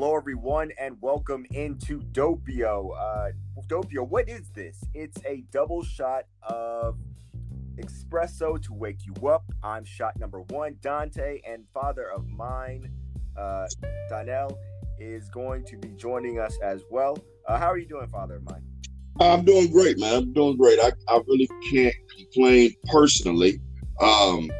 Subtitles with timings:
[0.00, 2.98] Hello, everyone, and welcome into Doppio.
[2.98, 3.32] Uh,
[3.66, 4.82] Doppio, what is this?
[4.94, 6.96] It's a double shot of
[7.76, 9.44] espresso to wake you up.
[9.62, 10.76] I'm shot number one.
[10.80, 12.90] Dante and father of mine,
[13.36, 13.66] uh,
[14.08, 14.58] Donnell,
[14.98, 17.18] is going to be joining us as well.
[17.46, 18.64] Uh, how are you doing, father of mine?
[19.20, 20.14] I'm doing great, man.
[20.14, 20.78] I'm doing great.
[20.80, 23.60] I, I really can't complain personally.
[24.00, 24.50] Um,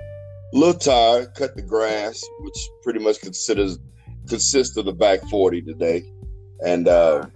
[0.52, 3.78] little tired, cut the grass, which pretty much considers
[4.30, 6.04] consists of the back 40 today.
[6.64, 7.26] And uh,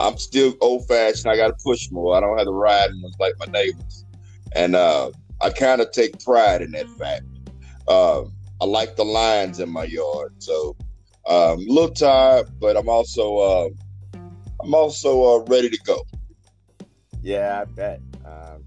[0.00, 1.30] I'm still old fashioned.
[1.30, 2.16] I got to push more.
[2.16, 2.90] I don't have to ride
[3.20, 4.06] like my neighbors.
[4.54, 5.10] And uh,
[5.42, 7.24] I kind of take pride in that fact.
[7.86, 8.22] Uh,
[8.60, 10.34] I like the lines in my yard.
[10.38, 10.76] So
[11.26, 13.68] um, a little tired, but I'm also uh,
[14.62, 16.06] I'm also uh, ready to go.
[17.22, 18.00] Yeah, I bet.
[18.24, 18.64] Um,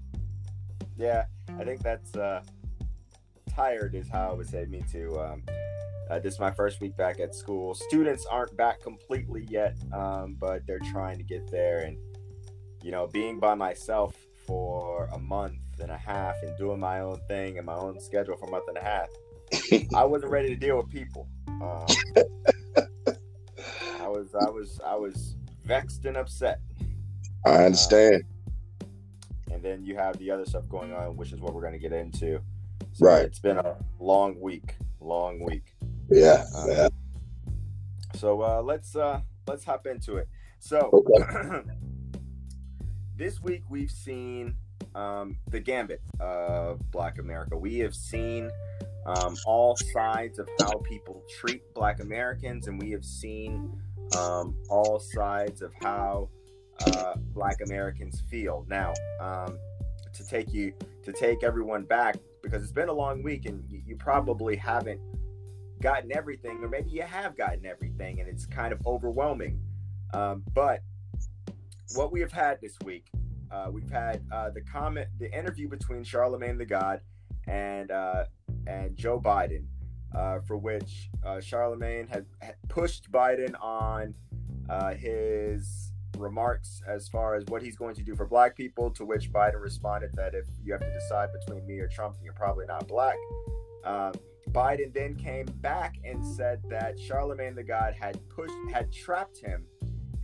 [0.96, 1.24] yeah,
[1.58, 2.42] I think that's uh,
[3.54, 5.18] tired is how I would say me too.
[5.18, 5.42] Um,
[6.10, 7.74] uh, this is my first week back at school.
[7.74, 11.80] Students aren't back completely yet, um, but they're trying to get there.
[11.80, 11.98] And,
[12.82, 17.20] you know, being by myself for a month and a half and doing my own
[17.28, 19.08] thing and my own schedule for a month and a half,
[19.94, 21.28] I wasn't ready to deal with people.
[21.46, 21.86] Um,
[24.00, 26.60] I was, I was, I was vexed and upset.
[27.44, 28.22] I understand.
[28.24, 28.38] Uh,
[29.52, 31.78] and then you have the other stuff going on, which is what we're going to
[31.78, 32.40] get into.
[32.92, 33.22] So right.
[33.22, 35.74] It's been a long week, long week.
[36.10, 36.44] Yeah.
[36.56, 36.88] Um, yeah.
[38.16, 40.28] So uh, let's uh, let's hop into it.
[40.58, 41.62] So okay.
[43.16, 44.56] this week we've seen
[44.94, 47.56] um, the gambit of Black America.
[47.56, 48.50] We have seen
[49.06, 53.80] um, all sides of how people treat Black Americans, and we have seen
[54.16, 56.28] um, all sides of how
[56.86, 58.64] uh, Black Americans feel.
[58.68, 59.58] Now, um,
[60.14, 60.72] to take you
[61.04, 65.00] to take everyone back because it's been a long week, and you, you probably haven't
[65.80, 69.60] gotten everything, or maybe you have gotten everything and it's kind of overwhelming.
[70.14, 70.82] Um, but
[71.94, 73.06] what we have had this week,
[73.50, 77.00] uh, we've had uh, the comment, the interview between Charlemagne the God
[77.46, 78.24] and uh,
[78.66, 79.64] and Joe Biden,
[80.14, 84.14] uh, for which uh, Charlemagne had, had, pushed Biden on
[84.68, 88.90] uh, his remarks as far as what he's going to do for black people.
[88.90, 92.34] To which Biden responded that if you have to decide between me or Trump, you're
[92.34, 93.16] probably not black.
[93.84, 94.12] Um,
[94.48, 99.64] Biden then came back and said that Charlemagne the God had pushed, had trapped him,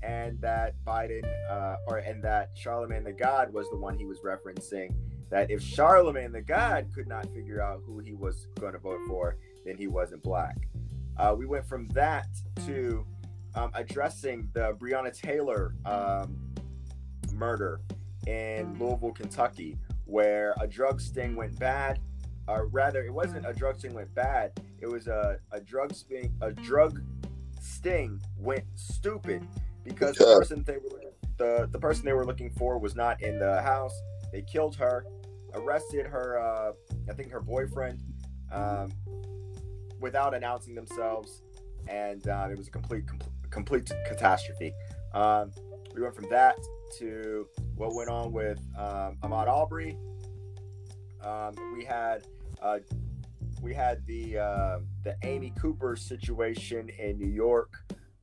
[0.03, 4.21] and that Biden, uh, or and that Charlemagne the God was the one he was
[4.21, 4.95] referencing.
[5.31, 9.01] That if Charlemagne the God could not figure out who he was going to vote
[9.09, 10.56] for, then he wasn't black.
[11.17, 12.27] Uh, we went from that
[12.67, 13.06] to
[13.55, 16.39] um, addressing the Breonna Taylor um,
[17.33, 17.81] murder
[18.27, 22.01] in Louisville, Kentucky, where a drug sting went bad
[22.47, 24.53] or rather, it wasn't a drug sting went bad.
[24.81, 27.00] It was a, a drug sting a drug
[27.60, 29.47] sting went stupid
[29.82, 31.00] because the person they were
[31.37, 33.94] the the person they were looking for was not in the house.
[34.32, 35.06] They killed her,
[35.55, 36.38] arrested her.
[36.38, 36.72] Uh,
[37.09, 38.03] I think her boyfriend,
[38.53, 38.93] um,
[40.00, 41.43] without announcing themselves,
[41.88, 44.75] and uh, it was a complete complete, complete catastrophe.
[45.12, 45.53] Um,
[45.94, 46.59] we went from that
[46.99, 49.97] to what went on with um, Ahmaud Arbery.
[51.25, 52.27] Um, we had
[52.62, 52.79] uh,
[53.62, 57.73] we had the uh, the Amy Cooper situation in New York,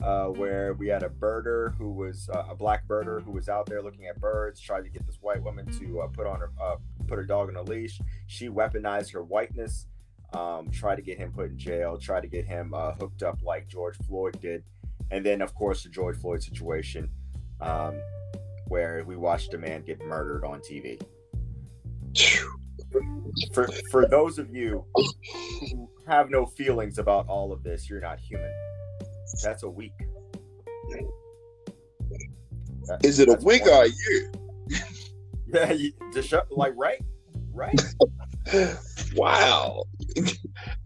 [0.04, 3.66] uh, where we had a birder who was uh, a black birder who was out
[3.66, 6.52] there looking at birds, tried to get this white woman to uh, put on her
[6.62, 6.76] uh,
[7.08, 8.00] put her dog on a leash.
[8.28, 9.88] She weaponized her whiteness,
[10.34, 13.68] um, tried to get him put in jail, tried to get him hooked up like
[13.68, 14.64] George Floyd did,
[15.10, 17.10] and then of course the George Floyd situation,
[17.62, 18.00] um,
[18.68, 21.02] where we watched a man get murdered on TV
[23.54, 24.86] for for those of you
[25.72, 28.52] who have no feelings about all of this, you're not human.
[29.44, 29.94] That's a week.
[32.88, 34.32] That, Is it a week or a year?
[35.54, 37.02] yeah, you, just like right,
[37.54, 37.80] right.
[39.16, 39.84] wow.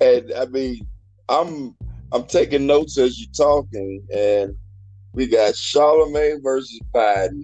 [0.02, 0.86] and I mean,
[1.30, 1.76] I'm
[2.12, 4.56] I'm taking notes as you're talking, and
[5.14, 7.44] we got Charlemagne versus Biden,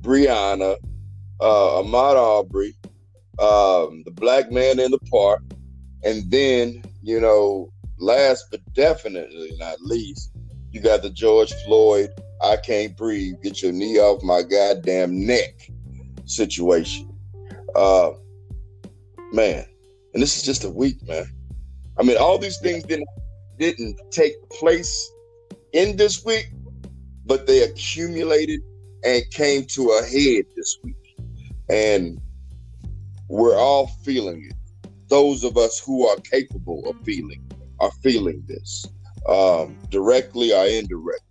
[0.00, 0.76] Breonna,
[1.40, 2.74] uh, Ahmaud Arbery,
[3.38, 5.42] um, the black man in the park,
[6.04, 10.32] and then you know, last but definitely not least,
[10.70, 12.10] you got the George Floyd
[12.42, 15.70] "I can't breathe, get your knee off my goddamn neck"
[16.24, 17.08] situation.
[17.74, 18.12] Uh,
[19.32, 19.64] man,
[20.14, 21.26] and this is just a week, man.
[21.98, 23.08] I mean, all these things didn't
[23.58, 25.10] didn't take place
[25.72, 26.48] in this week,
[27.26, 28.60] but they accumulated
[29.04, 30.94] and came to a head this week.
[31.68, 32.20] And
[33.28, 34.90] we're all feeling it.
[35.08, 37.42] Those of us who are capable of feeling
[37.80, 38.86] are feeling this,
[39.28, 41.24] um, directly or indirectly.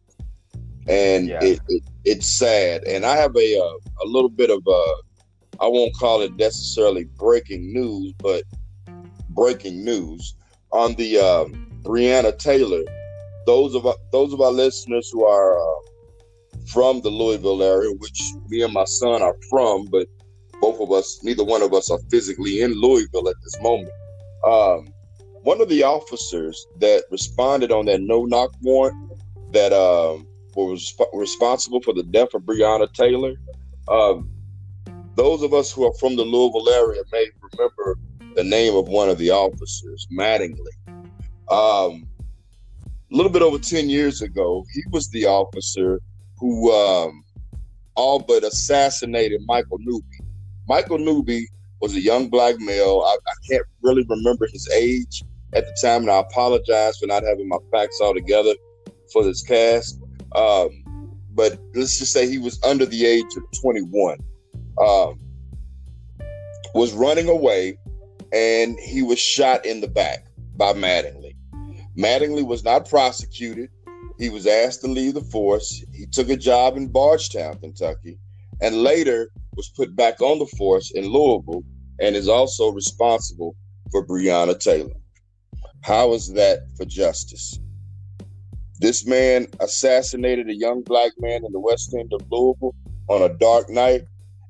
[0.87, 1.43] and yeah.
[1.43, 2.83] it, it, it's sad.
[2.85, 7.03] And I have a uh, a little bit of uh, I won't call it necessarily
[7.03, 8.43] breaking news, but
[9.29, 10.35] breaking news
[10.71, 12.83] on the um, Breonna Taylor.
[13.45, 15.81] Those of those of our listeners who are uh,
[16.67, 20.07] from the Louisville area, which me and my son are from, but
[20.61, 23.91] both of us, neither one of us are physically in Louisville at this moment.
[24.45, 24.93] Um,
[25.43, 29.13] one of the officers that responded on that no knock warrant
[29.51, 33.33] that um, was responsible for the death of Breonna Taylor.
[33.87, 34.29] Um,
[35.15, 37.97] those of us who are from the Louisville area may remember
[38.35, 40.73] the name of one of the officers, Mattingly.
[41.49, 42.07] Um,
[43.11, 46.01] a little bit over 10 years ago, he was the officer
[46.37, 47.23] who um,
[47.95, 50.16] all but assassinated Michael Newby.
[50.67, 51.47] Michael Newby
[51.81, 53.03] was a young black male.
[53.05, 55.23] I, I, can't really remember his age
[55.53, 58.53] at the time, and I apologize for not having my facts all together
[59.13, 60.01] for this cast.
[60.35, 60.83] Um,
[61.31, 64.17] but let's just say he was under the age of 21.
[64.81, 65.19] Um,
[66.73, 67.77] was running away,
[68.33, 70.25] and he was shot in the back
[70.57, 71.35] by Mattingly.
[71.97, 73.69] Mattingly was not prosecuted.
[74.19, 75.83] He was asked to leave the force.
[75.93, 78.19] He took a job in Bardstown, Kentucky,
[78.61, 81.63] and later was put back on the force in Louisville
[81.99, 83.55] and is also responsible
[83.91, 84.93] for Breonna Taylor.
[85.81, 87.59] How is that for justice?
[88.79, 92.75] This man assassinated a young black man in the west end of Louisville
[93.09, 94.03] on a dark night,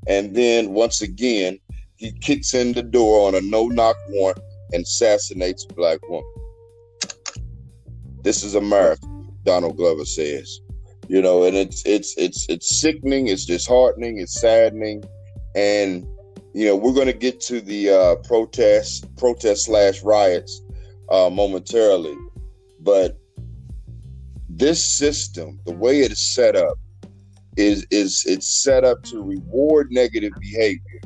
[0.07, 1.57] and then once again,
[1.95, 4.39] he kicks in the door on a no knock warrant
[4.74, 6.30] and assassinates a black woman.
[8.24, 9.07] This is America,
[9.44, 10.60] Donald Glover says.
[11.07, 15.04] You know, and it's it's it's it's sickening, it's disheartening, it's saddening,
[15.56, 16.06] and
[16.54, 20.62] you know we're going to get to the uh, protest protest slash riots
[21.09, 22.18] uh, momentarily,
[22.81, 23.18] but
[24.50, 26.77] this system, the way it is set up,
[27.56, 31.01] is is it's set up to reward negative behavior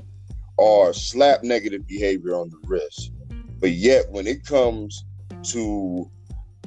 [0.58, 3.12] or slap negative behavior on the wrist.
[3.60, 5.06] But yet, when it comes
[5.52, 6.10] to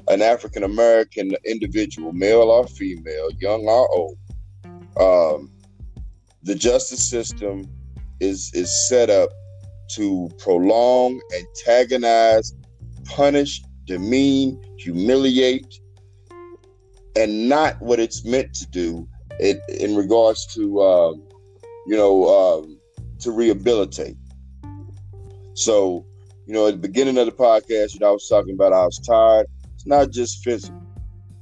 [0.09, 4.19] an African American individual, male or female, young or old,
[4.99, 5.51] um,
[6.43, 7.69] the justice system
[8.21, 9.31] is is set up
[9.97, 12.55] to prolong, antagonize,
[13.05, 15.81] punish, demean, humiliate,
[17.17, 19.09] and not what it's meant to do
[19.39, 21.23] it, in regards to um,
[21.87, 22.79] you know um,
[23.21, 24.17] to rehabilitate.
[25.55, 26.05] So,
[26.47, 28.85] you know, at the beginning of the podcast, you know, I was talking about I
[28.85, 29.47] was tired.
[29.85, 30.81] It's not just physical,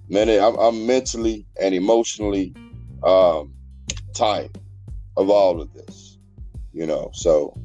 [0.08, 0.28] man.
[0.28, 2.52] I'm, I'm mentally and emotionally
[3.04, 3.52] um,
[4.16, 4.58] tired
[5.16, 6.18] of all of this.
[6.72, 7.56] You know, so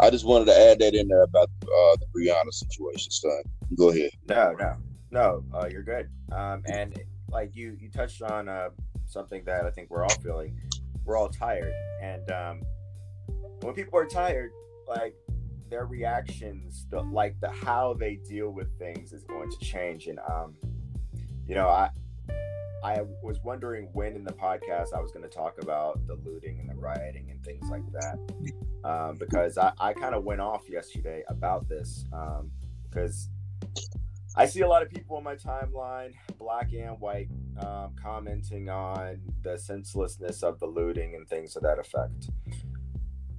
[0.00, 3.42] I just wanted to add that in there about uh, the Breonna situation, son.
[3.76, 4.08] Go ahead.
[4.26, 4.76] No, no,
[5.10, 5.44] no.
[5.52, 6.08] Uh, you're good.
[6.32, 6.98] Um, and
[7.28, 8.70] like you you touched on uh,
[9.04, 10.58] something that I think we're all feeling.
[11.04, 12.62] We're all tired, and um,
[13.60, 14.50] when people are tired,
[14.88, 15.14] like
[15.70, 20.06] their reactions, the, like the how they deal with things, is going to change.
[20.06, 20.54] And um,
[21.46, 21.90] you know, I
[22.84, 26.60] I was wondering when in the podcast I was going to talk about the looting
[26.60, 28.18] and the rioting and things like that,
[28.84, 32.04] um, because I, I kind of went off yesterday about this
[32.88, 33.86] because um,
[34.36, 39.20] I see a lot of people on my timeline, black and white, um, commenting on
[39.42, 42.30] the senselessness of the looting and things of that effect.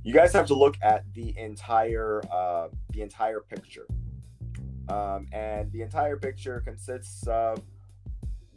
[0.08, 3.86] You guys have to look at the entire uh, the entire picture,
[4.88, 7.62] um, and the entire picture consists of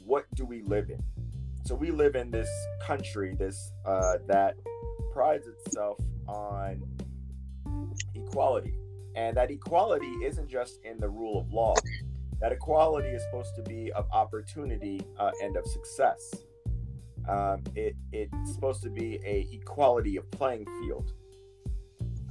[0.04, 1.02] what do we live in.
[1.64, 2.48] So we live in this
[2.80, 4.54] country, this uh, that
[5.12, 6.84] prides itself on
[8.14, 8.76] equality,
[9.16, 11.74] and that equality isn't just in the rule of law
[12.40, 16.32] that equality is supposed to be of opportunity uh, and of success.
[17.28, 21.12] Um, it, it's supposed to be a equality of playing field.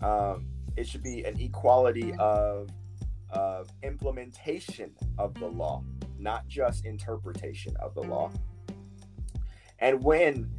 [0.01, 2.69] Um, it should be an equality of,
[3.29, 5.83] of implementation of the law,
[6.17, 8.31] not just interpretation of the law.
[9.79, 10.49] And when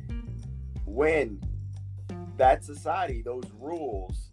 [0.87, 1.40] when
[2.37, 4.32] that society, those rules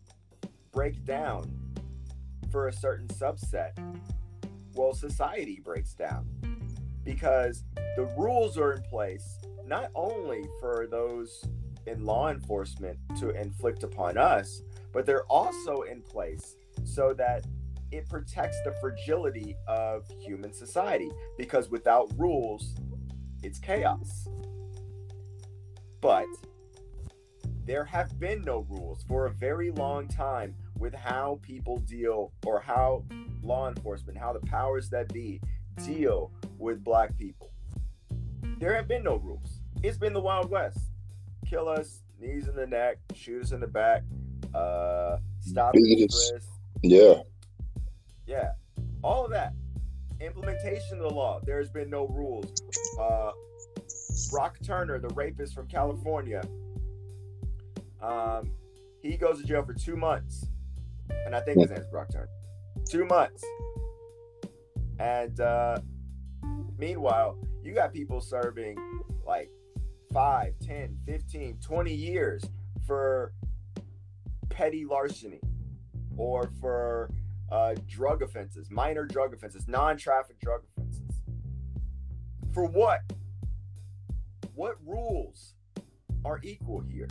[0.71, 1.51] break down
[2.51, 3.71] for a certain subset,
[4.73, 6.25] well, society breaks down.
[7.03, 7.63] Because
[7.95, 11.43] the rules are in place not only for those
[11.87, 14.61] in law enforcement to inflict upon us,
[14.93, 17.45] but they're also in place so that
[17.91, 22.75] it protects the fragility of human society because without rules,
[23.43, 24.27] it's chaos.
[26.01, 26.25] But
[27.65, 32.59] there have been no rules for a very long time with how people deal or
[32.59, 33.03] how
[33.41, 35.41] law enforcement, how the powers that be
[35.85, 37.51] deal with black people.
[38.59, 39.61] There have been no rules.
[39.83, 40.79] it's been the Wild West.
[41.49, 44.03] Kill us, knees in the neck, shoot us in the back,
[44.53, 46.31] uh, stop us.
[46.83, 47.21] Yeah.
[48.25, 48.51] Yeah.
[49.03, 49.53] All of that.
[50.19, 51.39] Implementation of the law.
[51.45, 52.53] There's been no rules.
[52.99, 53.31] Uh,
[54.31, 56.43] Brock Turner, the rapist from California,
[58.01, 58.51] um,
[59.01, 60.47] he goes to jail for two months.
[61.25, 62.29] And I think his name is Brock Turner.
[62.89, 63.43] Two months.
[64.99, 65.79] And uh,
[66.77, 68.77] meanwhile, you got people serving
[69.25, 69.49] like
[70.13, 72.43] 5, 10, 15, 20 years
[72.85, 73.33] for
[74.49, 75.41] petty larceny
[76.17, 77.09] or for
[77.51, 81.21] uh, drug offenses, minor drug offenses, non traffic drug offenses.
[82.53, 83.01] For what?
[84.55, 85.53] What rules
[86.25, 87.07] are equal here?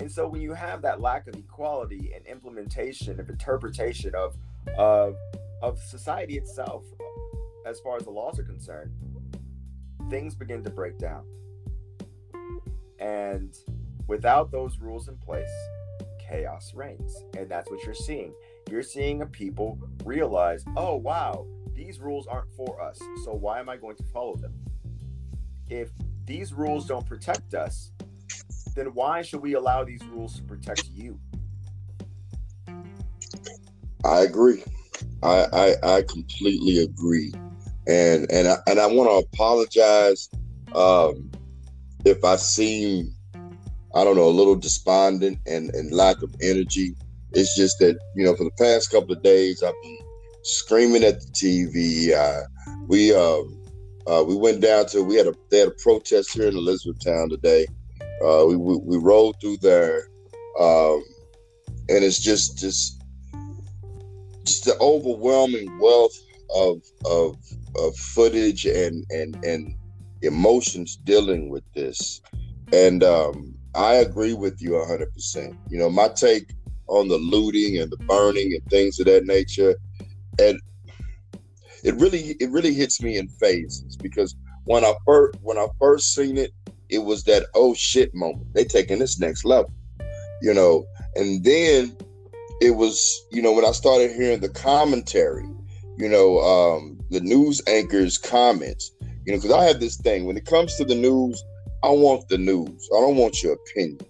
[0.00, 4.36] And so when you have that lack of equality and implementation of interpretation of
[4.78, 5.16] of
[5.62, 6.84] of society itself
[7.66, 8.92] as far as the laws are concerned,
[10.10, 11.24] things begin to break down.
[13.04, 13.54] And
[14.06, 15.50] without those rules in place,
[16.18, 17.14] chaos reigns.
[17.36, 18.32] And that's what you're seeing.
[18.70, 22.98] You're seeing a people realize, oh, wow, these rules aren't for us.
[23.24, 24.54] So why am I going to follow them?
[25.68, 25.90] If
[26.24, 27.92] these rules don't protect us,
[28.74, 31.20] then why should we allow these rules to protect you?
[34.02, 34.64] I agree.
[35.22, 37.32] I I, I completely agree,
[37.86, 40.28] and and I, and I want to apologize
[40.74, 41.30] um,
[42.04, 43.14] if I seem
[43.94, 46.96] I don't know a little despondent and and lack of energy.
[47.32, 49.98] It's just that you know for the past couple of days I've been
[50.42, 52.12] screaming at the TV.
[52.12, 52.42] Uh,
[52.86, 53.60] we um,
[54.06, 57.30] uh, we went down to we had a they had a protest here in Elizabethtown
[57.30, 57.66] today.
[58.24, 60.08] Uh, we, we, we rolled through there,
[60.60, 61.02] um,
[61.88, 63.02] and it's just just
[64.44, 66.16] just the overwhelming wealth
[66.54, 67.36] of of
[67.76, 69.74] of footage and and and
[70.24, 72.20] emotions dealing with this.
[72.72, 75.56] And um, I agree with you hundred percent.
[75.68, 76.52] You know, my take
[76.86, 79.76] on the looting and the burning and things of that nature,
[80.38, 80.60] and
[81.82, 86.14] it really it really hits me in phases because when I first when I first
[86.14, 86.52] seen it,
[86.88, 88.54] it was that oh shit moment.
[88.54, 89.72] They taking this next level,
[90.40, 91.96] you know, and then
[92.60, 95.48] it was you know when I started hearing the commentary,
[95.96, 98.92] you know, um, the news anchors' comments,
[99.26, 101.42] you know, because I have this thing when it comes to the news,
[101.82, 102.88] I want the news.
[102.96, 104.00] I don't want your opinion,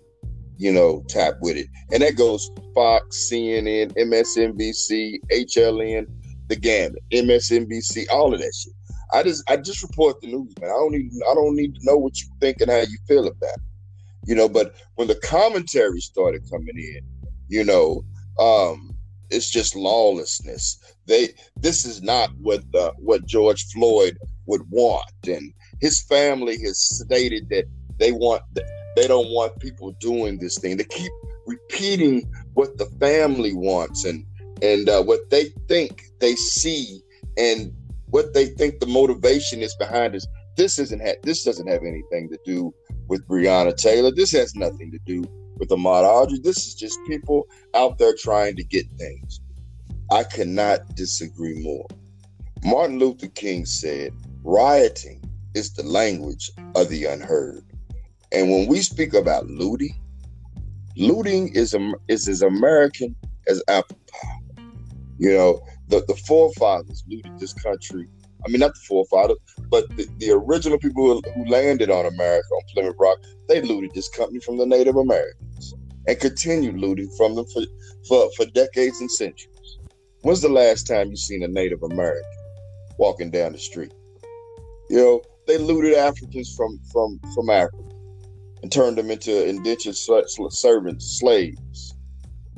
[0.56, 6.06] you know, tap with it, and that goes Fox, CNN, MSNBC, HLN,
[6.48, 8.72] the gamut, MSNBC, all of that shit.
[9.12, 10.70] I just I just report the news, man.
[10.70, 13.26] I don't need I don't need to know what you think and how you feel
[13.26, 13.62] about it.
[14.26, 17.00] You know, but when the commentary started coming in,
[17.48, 18.04] you know,
[18.38, 18.94] um,
[19.30, 20.78] it's just lawlessness.
[21.06, 26.80] They this is not what the, what George Floyd would want, and his family has
[26.80, 27.64] stated that
[27.98, 28.42] they want
[28.96, 30.76] they don't want people doing this thing.
[30.76, 31.12] They keep
[31.46, 34.24] repeating what the family wants and
[34.62, 37.00] and uh, what they think they see
[37.36, 37.72] and
[38.10, 40.26] what they think the motivation is behind this.
[40.56, 42.72] This isn't ha- this doesn't have anything to do
[43.08, 44.12] with Breonna Taylor.
[44.12, 45.24] This has nothing to do
[45.58, 46.40] with Ahmaud Arbery.
[46.42, 49.40] This is just people out there trying to get things.
[50.12, 51.86] I cannot disagree more.
[52.64, 54.12] Martin Luther King said,
[54.44, 55.22] "Rioting
[55.54, 57.64] is the language of the unheard."
[58.30, 59.94] And when we speak about looting,
[60.96, 61.74] looting is
[62.08, 63.16] is as American
[63.48, 64.62] as apple pie.
[65.18, 68.08] You know, the, the forefathers looted this country.
[68.44, 69.38] I mean, not the forefathers,
[69.70, 74.08] but the, the original people who, landed on America, on Plymouth Rock, they looted this
[74.10, 75.74] country from the Native Americans
[76.06, 77.62] and continued looting from them for,
[78.06, 79.78] for, for decades and centuries.
[80.22, 82.22] When's the last time you seen a Native American
[82.98, 83.94] walking down the street?
[84.90, 87.82] You know, they looted Africans from from from Africa
[88.62, 91.94] and turned them into indentured servants, slaves.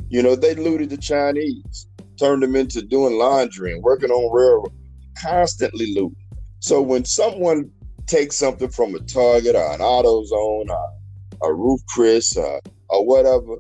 [0.09, 4.73] You know, they looted the Chinese turned them into doing laundry and working on railroad,
[5.21, 6.17] constantly looting.
[6.61, 7.71] So when someone
[8.07, 13.57] takes something from a Target or an AutoZone or a Ruth Chris or, or whatever,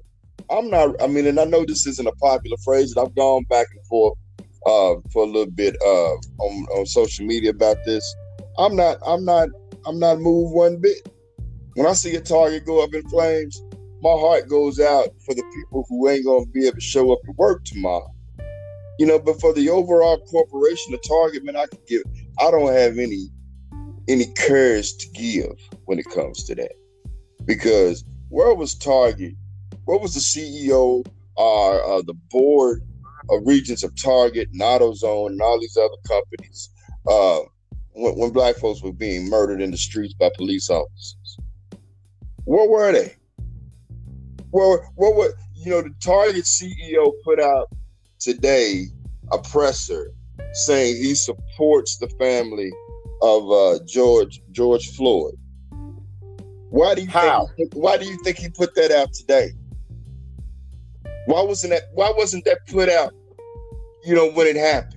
[0.50, 1.00] I'm not.
[1.02, 3.84] I mean, and I know this isn't a popular phrase, and I've gone back and
[3.86, 4.16] forth
[4.64, 8.14] uh, for a little bit uh, on on social media about this.
[8.58, 8.98] I'm not.
[9.06, 9.48] I'm not.
[9.86, 11.08] I'm not moved one bit.
[11.74, 13.62] When I see a Target go up in flames,
[14.00, 17.20] my heart goes out for the people who ain't gonna be able to show up
[17.24, 18.12] to work tomorrow.
[18.98, 22.02] You know, but for the overall corporation, the target, man, I can give.
[22.38, 23.28] I don't have any
[24.08, 26.72] any courage to give when it comes to that,
[27.44, 29.34] because where was Target?
[29.84, 31.04] Where was the CEO
[31.36, 32.82] or uh, the board
[33.30, 36.70] of regents of Target, and AutoZone, and all these other companies?
[37.06, 37.40] Uh,
[37.96, 41.38] when, when black folks were being murdered in the streets by police officers.
[42.44, 43.16] Where were they?
[44.50, 47.68] Where, where were you know the Target CEO put out
[48.20, 48.84] today
[49.32, 50.12] a presser
[50.52, 52.70] saying he supports the family
[53.22, 55.34] of uh, George George Floyd.
[56.70, 57.48] Why do you How?
[57.56, 59.50] Think, why do you think he put that out today?
[61.26, 63.12] Why wasn't that Why wasn't that put out?
[64.04, 64.95] You know when it happened.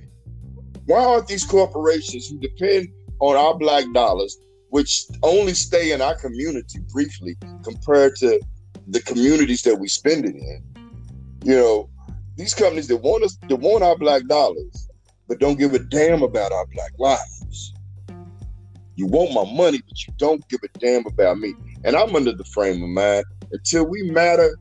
[0.89, 2.88] Why aren't these corporations who depend
[3.19, 4.36] on our black dollars,
[4.72, 8.41] which only stay in our community briefly compared to
[8.88, 10.63] the communities that we spend it in?
[11.43, 11.89] You know,
[12.38, 14.89] these companies that want us, that want our black dollars,
[15.27, 17.75] but don't give a damn about our black lives.
[18.96, 21.53] You want my money, but you don't give a damn about me.
[21.84, 24.58] And I'm under the frame of mind until we matter,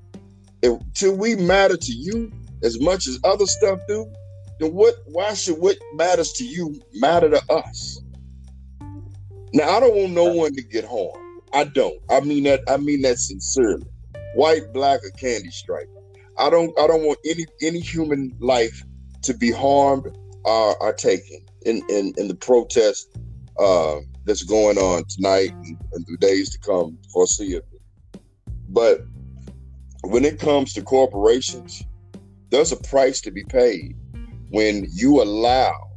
[0.63, 2.31] until we matter to you
[2.63, 4.13] as much as other stuff do.
[4.59, 4.95] Then what?
[5.07, 8.03] Why should what matters to you matter to us?
[9.53, 11.43] Now I don't want no one to get harmed.
[11.53, 11.99] I don't.
[12.11, 12.61] I mean that.
[12.69, 13.87] I mean that sincerely.
[14.35, 15.89] White, black, or candy stripe.
[16.37, 16.77] I don't.
[16.79, 18.83] I don't want any any human life
[19.23, 23.17] to be harmed or, or taken in, in in the protest
[23.59, 27.67] uh, that's going on tonight and, and the days to come foreseeable.
[28.69, 29.01] But
[30.03, 31.83] when it comes to corporations,
[32.51, 33.97] there's a price to be paid
[34.51, 35.89] when you allow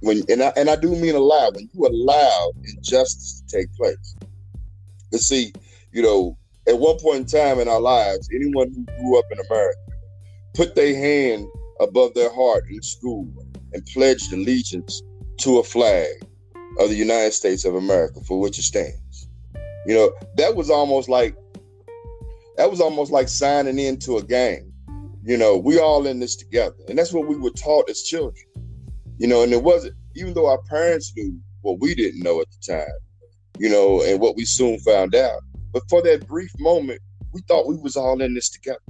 [0.00, 4.16] when and I and I do mean allow when you allow injustice to take place.
[5.12, 5.52] You see,
[5.92, 6.36] you know,
[6.68, 9.78] at one point in time in our lives, anyone who grew up in America
[10.54, 11.46] put their hand
[11.80, 13.28] above their heart in school
[13.72, 15.02] and pledged allegiance
[15.38, 16.08] to a flag
[16.78, 19.28] of the United States of America for which it stands.
[19.86, 21.36] You know, that was almost like
[22.56, 24.71] that was almost like signing into a gang.
[25.24, 26.74] You know, we all in this together.
[26.88, 28.44] And that's what we were taught as children.
[29.18, 32.48] You know, and it wasn't even though our parents knew what we didn't know at
[32.50, 32.98] the time,
[33.58, 35.40] you know, and what we soon found out.
[35.72, 37.00] But for that brief moment,
[37.32, 38.80] we thought we was all in this together.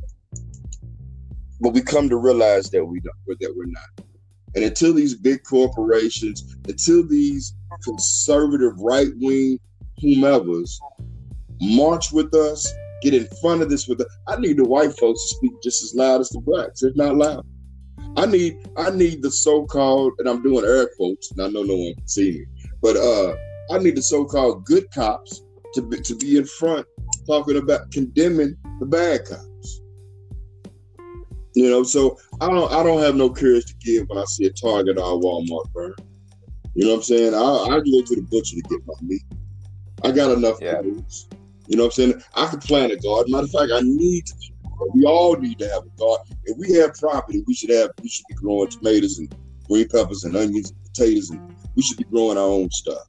[1.61, 4.07] But we come to realize that we don't, that we're not.
[4.55, 9.59] And until these big corporations, until these conservative right wing
[10.03, 10.71] whomevers
[11.61, 15.29] march with us, get in front of this with us, I need the white folks
[15.29, 17.47] to speak just as loud as the blacks, if not loud.
[18.17, 21.77] I need I need the so-called, and I'm doing air quotes, and I know no
[21.77, 22.47] one can see me,
[22.81, 23.35] but uh
[23.71, 25.43] I need the so-called good cops
[25.75, 26.87] to be, to be in front
[27.27, 29.81] talking about condemning the bad cops.
[31.55, 34.47] You know, so I don't I don't have no courage to give when I see
[34.47, 35.95] a Target or a Walmart burn.
[36.75, 37.35] You know what I'm saying?
[37.35, 39.23] I I go to the butcher to get my meat.
[40.05, 40.83] I got enough Yeah.
[41.69, 42.23] You know what I'm saying?
[42.35, 43.33] I could plant a garden.
[43.33, 44.35] Matter of fact, I need to.
[44.95, 46.37] We all need to have a garden.
[46.45, 47.91] If we have property, we should have.
[48.03, 49.33] We should be growing tomatoes and
[49.69, 53.07] green peppers and onions and potatoes, and we should be growing our own stuff.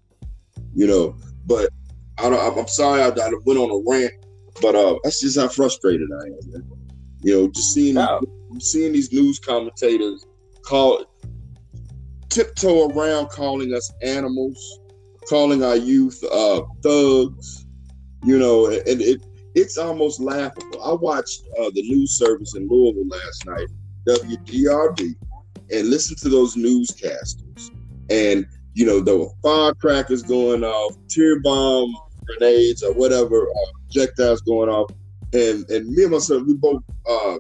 [0.76, 1.70] You know, but
[2.20, 4.14] I don't, I'm- sorry I, I went on a rant,
[4.62, 6.52] but uh, that's just how frustrated I am.
[6.52, 6.72] Man.
[7.22, 8.22] You know, just seeing No.
[8.60, 10.26] seeing these news commentators
[10.64, 11.06] call
[12.30, 14.80] tiptoe around calling us animals,
[15.28, 17.66] calling our youth uh, thugs.
[18.26, 19.22] You know, and it
[19.56, 20.82] it's almost laughable.
[20.84, 23.68] I watched uh, the news service in Louisville last night,
[24.08, 25.14] WDRB,
[25.72, 27.70] and listened to those newscasters.
[28.10, 31.94] And you know, there were firecrackers going off, tear bomb
[32.26, 34.90] grenades or whatever uh, projectiles going off,
[35.34, 37.38] and and me and myself, we both uh,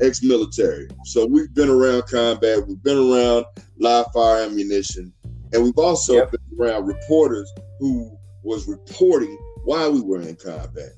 [0.00, 3.44] ex-military, so we've been around combat, we've been around
[3.78, 5.12] live fire ammunition,
[5.52, 6.32] and we've also Yep.
[6.32, 8.10] been around reporters who
[8.42, 10.92] was reporting while we were in combat.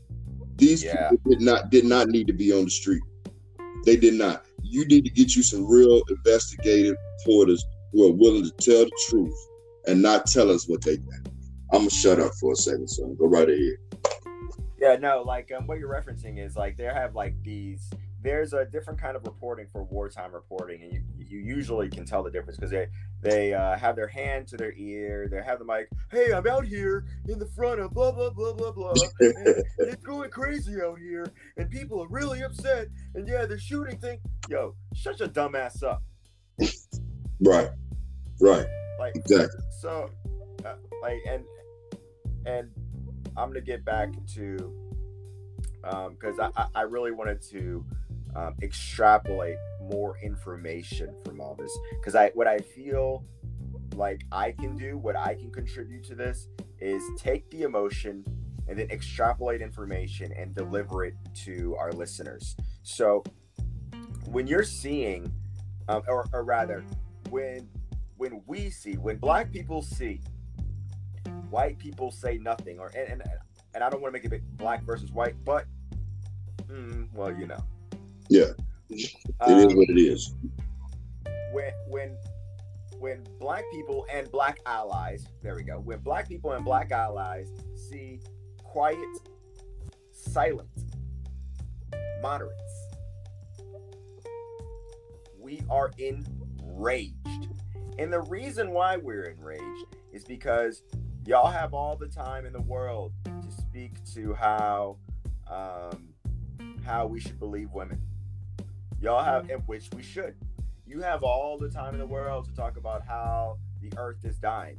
[0.57, 1.11] These Yeah.
[1.11, 3.03] people did not did not need to be on the street.
[3.85, 4.45] They did not.
[4.63, 8.91] You need to get you some real investigative reporters who are willing to tell the
[9.09, 9.35] truth
[9.87, 11.27] and not tell us what they think.
[11.73, 13.17] I'm gonna shut up for a second, son.
[13.17, 13.77] Go right ahead.
[14.81, 17.89] Yeah, no, like um, what you're referencing is like they have like these.
[18.27, 22.25] There's a different kind of reporting for wartime reporting, and you you usually can tell
[22.25, 22.89] the difference because they
[23.23, 25.89] they uh, have their hand to their ear, they have the mic.
[26.11, 30.31] Hey, I'm out here in the front of blah blah blah blah blah, it's going
[30.31, 34.19] crazy out here, and people are really upset, and yeah, they're shooting thing.
[34.49, 36.03] Yo, shut your dumb ass up.
[37.41, 37.71] Right,
[38.41, 38.67] right,
[38.99, 39.61] Like exactly.
[39.81, 40.11] so
[40.65, 41.45] uh, like and
[42.45, 42.71] and
[43.37, 44.75] i'm gonna get back to
[45.85, 47.85] um because I, I i really wanted to
[48.37, 53.25] um, extrapolate more information from all this because i what i feel
[53.95, 56.49] like i can do what i can contribute to this
[56.81, 58.25] is take the emotion
[58.69, 63.23] and then extrapolate information and deliver it to our listeners so
[64.27, 65.33] when you're seeing
[65.89, 66.85] um, or, or rather
[67.31, 67.69] when
[68.17, 70.21] when we see, when black people see
[71.51, 73.23] white people say nothing, or and and,
[73.75, 75.67] and I don't want to make it black versus white, but
[76.69, 77.63] mm, well, you know.
[78.29, 78.53] Yeah,
[78.91, 80.35] it um, is what it is.
[81.53, 82.17] When when
[82.99, 85.79] when black people and black allies, there we go.
[85.79, 88.21] When black people and black allies see
[88.63, 88.99] quiet,
[90.13, 90.69] silent
[92.23, 92.89] moderates,
[95.39, 97.15] we are enraged.
[97.99, 100.83] And the reason why we're enraged is because
[101.25, 104.97] y'all have all the time in the world to speak to how
[105.49, 106.09] um,
[106.85, 108.01] how we should believe women.
[109.01, 110.35] Y'all have, in which we should.
[110.87, 114.39] You have all the time in the world to talk about how the earth is
[114.39, 114.79] dying,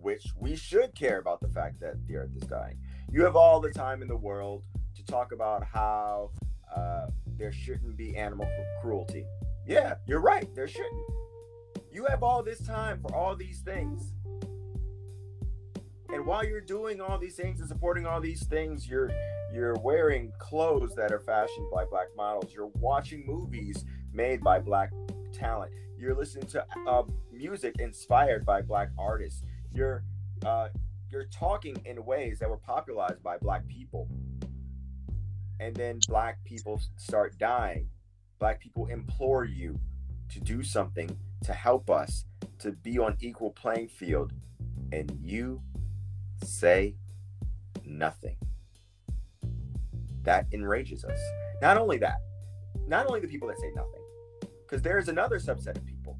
[0.00, 2.78] which we should care about the fact that the earth is dying.
[3.10, 6.30] You have all the time in the world to talk about how
[6.74, 7.06] uh,
[7.38, 8.48] there shouldn't be animal
[8.80, 9.24] cruelty.
[9.66, 10.52] Yeah, you're right.
[10.54, 11.06] There shouldn't.
[11.92, 14.12] You have all this time for all these things.
[16.12, 19.10] And while you're doing all these things and supporting all these things, you're
[19.52, 22.52] you're wearing clothes that are fashioned by black models.
[22.54, 24.92] You're watching movies made by black
[25.32, 25.72] talent.
[25.98, 29.42] You're listening to uh, music inspired by black artists.
[29.72, 30.04] You're
[30.44, 30.68] uh,
[31.10, 34.08] you're talking in ways that were popularized by black people.
[35.58, 37.88] And then black people start dying.
[38.38, 39.78] Black people implore you
[40.28, 42.26] to do something to help us
[42.58, 44.32] to be on equal playing field
[44.92, 45.62] and you
[46.44, 46.96] say
[47.84, 48.36] nothing.
[50.22, 51.18] That enrages us.
[51.62, 52.18] Not only that,
[52.86, 54.02] not only the people that say nothing,
[54.66, 56.18] because there's another subset of people,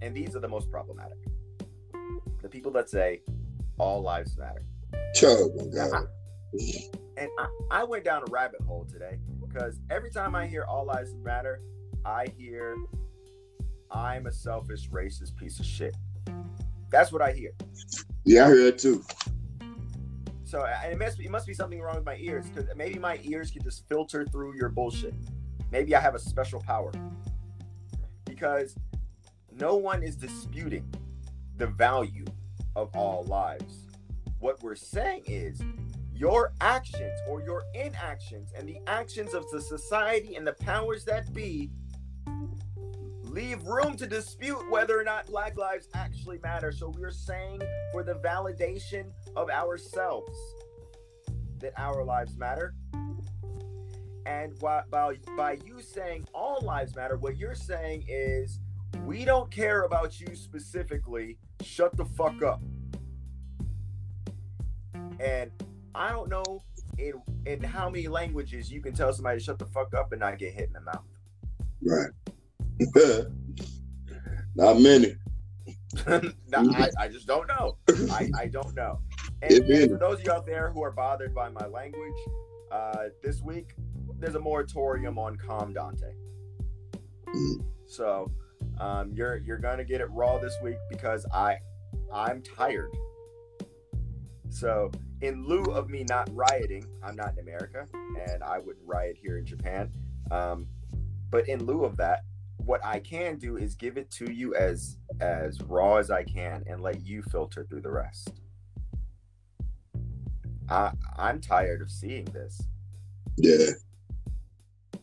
[0.00, 1.18] and these are the most problematic.
[2.42, 3.20] The people that say
[3.78, 4.64] all lives matter.
[5.22, 6.08] Oh my God.
[7.16, 10.84] and I, I went down a rabbit hole today because every time I hear all
[10.84, 11.60] lives matter,
[12.04, 12.76] I hear
[13.90, 15.96] I'm a selfish, racist piece of shit.
[16.90, 17.52] That's what I hear.
[18.24, 19.04] Yeah, I hear it too.
[20.54, 23.18] So it must be, it must be something wrong with my ears because maybe my
[23.24, 25.12] ears can just filter through your bullshit.
[25.72, 26.92] Maybe I have a special power
[28.24, 28.76] because
[29.58, 30.88] no one is disputing
[31.56, 32.24] the value
[32.76, 33.88] of all lives.
[34.38, 35.60] What we're saying is
[36.14, 41.32] your actions or your inactions and the actions of the society and the powers that
[41.32, 41.68] be
[43.34, 46.70] leave room to dispute whether or not Black lives actually matter.
[46.70, 50.38] So we're saying for the validation of ourselves
[51.58, 52.74] that our lives matter.
[54.24, 58.60] And while, by, by you saying all lives matter, what you're saying is
[59.04, 61.36] we don't care about you specifically.
[61.62, 62.62] Shut the fuck up.
[65.18, 65.50] And
[65.94, 66.62] I don't know
[66.98, 70.20] in in how many languages you can tell somebody to shut the fuck up and
[70.20, 71.04] not get hit in the mouth.
[71.82, 72.10] Right.
[74.56, 75.16] Not many.
[76.06, 76.22] no,
[76.72, 77.76] I, I just don't know.
[78.10, 79.00] I, I don't know.
[79.42, 82.14] And, and, for those of you out there who are bothered by my language,
[82.72, 83.74] uh, this week
[84.18, 86.14] there's a moratorium on Comdante.
[87.26, 87.64] Mm.
[87.86, 88.30] So
[88.78, 91.58] um, you're you're gonna get it raw this week because I
[92.10, 92.90] I'm tired.
[94.48, 97.86] So in lieu of me not rioting, I'm not in America,
[98.28, 99.90] and I wouldn't riot here in Japan.
[100.30, 100.68] Um,
[101.30, 102.20] but in lieu of that,
[102.58, 106.64] what I can do is give it to you as as raw as I can
[106.66, 108.40] and let you filter through the rest.
[110.68, 112.62] I I'm tired of seeing this.
[113.36, 113.66] Yeah.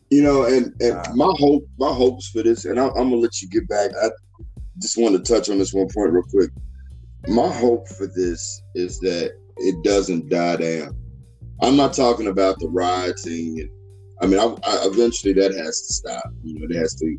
[0.09, 3.15] You know, and and uh, my hope my hopes for this, and I, I'm gonna
[3.15, 3.91] let you get back.
[4.01, 4.09] I
[4.79, 6.51] just want to touch on this one point real quick.
[7.27, 10.97] My hope for this is that it doesn't die down.
[11.61, 13.69] I'm not talking about the rioting and
[14.21, 16.23] I mean, I, I, eventually that has to stop.
[16.43, 17.17] You know, it has to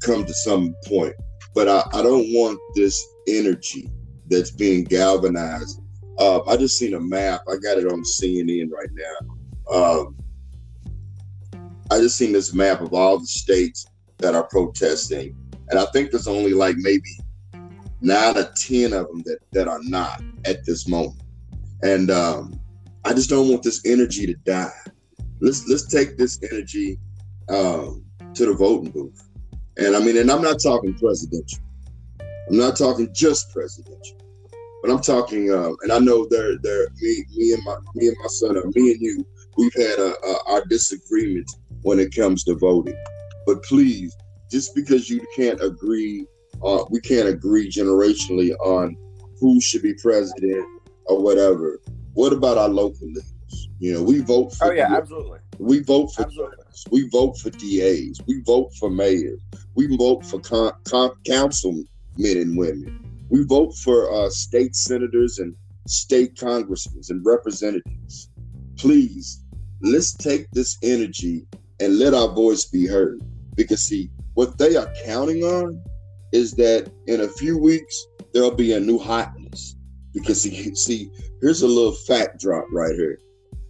[0.00, 1.14] come to some point.
[1.54, 3.90] But I, I don't want this energy
[4.28, 5.80] that's being galvanized.
[6.18, 7.42] Uh, I just seen a map.
[7.48, 9.74] I got it on CNN right now.
[9.74, 10.16] Um,
[11.90, 13.86] I just seen this map of all the states
[14.18, 15.36] that are protesting,
[15.70, 17.08] and I think there's only like maybe
[18.00, 21.20] nine or ten of them that that are not at this moment.
[21.82, 22.60] And um,
[23.04, 24.70] I just don't want this energy to die.
[25.40, 26.98] Let's let's take this energy
[27.48, 29.29] um, to the voting booth.
[29.80, 31.58] And I mean, and I'm not talking presidential.
[32.20, 34.18] I'm not talking just presidential,
[34.82, 35.50] but I'm talking.
[35.52, 38.64] Um, and I know they're they're me me and my me and my son or
[38.74, 39.26] me and you.
[39.56, 42.96] We've had a, a, our disagreements when it comes to voting,
[43.46, 44.14] but please,
[44.50, 46.26] just because you can't agree,
[46.62, 48.96] uh, we can't agree generationally on
[49.40, 50.66] who should be president
[51.06, 51.80] or whatever.
[52.12, 53.32] What about our local leaders?
[53.78, 54.66] You know, we vote for.
[54.66, 55.38] Oh yeah, absolutely.
[55.58, 56.22] We vote for.
[56.22, 56.56] Absolutely.
[56.90, 58.20] We vote for DAs.
[58.26, 59.40] We vote for mayors.
[59.80, 61.86] We vote for con- con- councilmen
[62.18, 63.24] and women.
[63.30, 65.54] We vote for uh, state senators and
[65.88, 68.28] state congressmen and representatives.
[68.76, 69.42] Please,
[69.80, 71.46] let's take this energy
[71.80, 73.22] and let our voice be heard.
[73.54, 75.82] Because see, what they are counting on
[76.32, 79.76] is that in a few weeks there'll be a new hotness.
[80.12, 83.18] Because see, see, here's a little fact drop right here.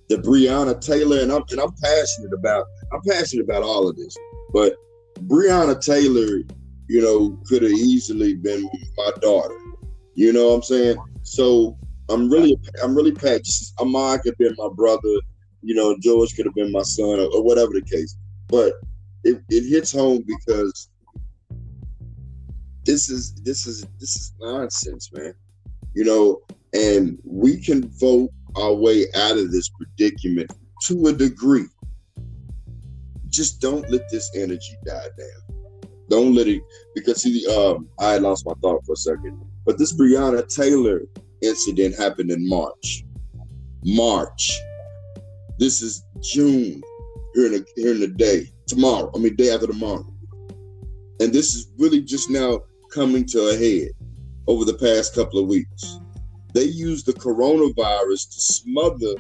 [0.08, 4.16] The Breonna Taylor, and I'm and I'm passionate about I'm passionate about all of this,
[4.52, 4.74] but
[5.26, 6.42] Breonna Taylor,
[6.88, 9.56] you know, could have easily been my daughter.
[10.14, 10.96] You know what I'm saying?
[11.22, 11.78] So
[12.08, 13.72] I'm really I'm really passionate.
[13.78, 15.20] Ahmaud could have been my brother,
[15.62, 18.16] you know, George could have been my son, or, or whatever the case.
[18.48, 18.74] But
[19.24, 20.88] it, it hits home because
[22.84, 25.34] this is this is this is nonsense, man.
[25.94, 26.40] You know,
[26.72, 30.50] and we can vote our way out of this predicament
[30.82, 31.66] to a degree.
[33.30, 35.56] Just don't let this energy die down.
[36.08, 36.62] Don't let it
[36.94, 39.40] because see, um, I lost my thought for a second.
[39.64, 41.02] But this Breonna Taylor
[41.40, 43.04] incident happened in March.
[43.84, 44.52] March.
[45.58, 46.82] This is June.
[47.34, 48.50] Here in the here in the day.
[48.66, 49.12] Tomorrow.
[49.14, 50.06] I mean day after tomorrow.
[51.20, 52.60] And this is really just now
[52.92, 53.90] coming to a head
[54.48, 56.00] over the past couple of weeks.
[56.54, 59.14] They used the coronavirus to smother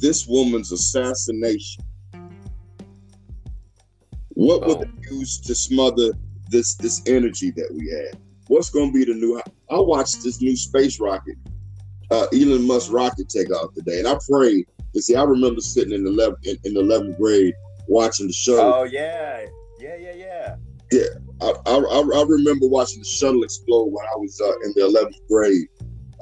[0.00, 1.84] this woman's assassination.
[4.40, 4.84] What would oh.
[4.84, 6.12] they use to smother
[6.48, 8.18] this this energy that we had?
[8.46, 9.38] What's going to be the new?
[9.70, 11.36] I watched this new space rocket,
[12.10, 14.64] uh, Elon Musk rocket take off today, and I prayed.
[14.94, 17.52] You see, I remember sitting in the 11th in, in the 11th grade
[17.86, 18.76] watching the show.
[18.76, 19.44] Oh yeah,
[19.78, 20.56] yeah, yeah, yeah.
[20.90, 21.02] Yeah,
[21.42, 25.28] I, I, I remember watching the shuttle explode when I was uh, in the 11th
[25.28, 25.68] grade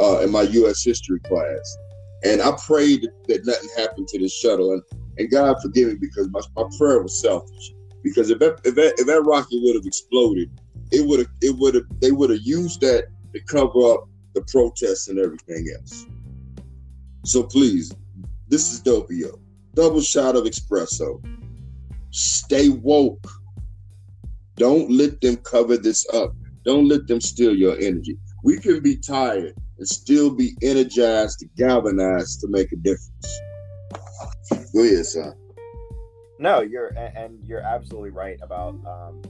[0.00, 0.82] uh, in my U.S.
[0.82, 1.76] history class.
[2.24, 4.72] And I prayed that nothing happened to the shuttle.
[4.72, 4.82] And,
[5.18, 7.74] and God forgive me because my, my prayer was selfish.
[8.02, 10.50] Because if that, if that, if that rocket would have exploded,
[10.90, 14.42] it would have it would have they would have used that to cover up the
[14.42, 16.06] protests and everything else.
[17.24, 17.92] So please,
[18.48, 19.38] this is Doppio.
[19.74, 21.22] Double shot of espresso.
[22.10, 23.26] Stay woke.
[24.56, 26.34] Don't let them cover this up.
[26.64, 28.18] Don't let them steal your energy.
[28.42, 33.40] We can be tired and still be energized, to galvanized to make a difference.
[34.74, 35.34] Go ahead, son.
[36.38, 39.22] No, you're and you're absolutely right about um,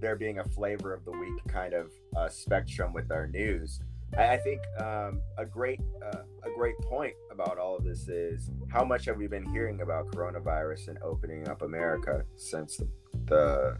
[0.00, 3.80] there being a flavor of the week kind of uh, spectrum with our news.
[4.16, 8.50] I, I think um, a great uh, a great point about all of this is
[8.68, 12.88] how much have we been hearing about coronavirus and opening up America since the
[13.24, 13.76] the,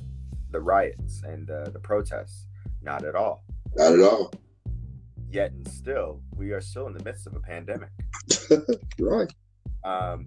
[0.51, 2.47] the riots and the, the protests?
[2.83, 3.45] Not at all.
[3.77, 4.33] Not at all.
[5.29, 7.91] Yet and still, we are still in the midst of a pandemic.
[8.99, 9.33] right.
[9.85, 10.27] Um,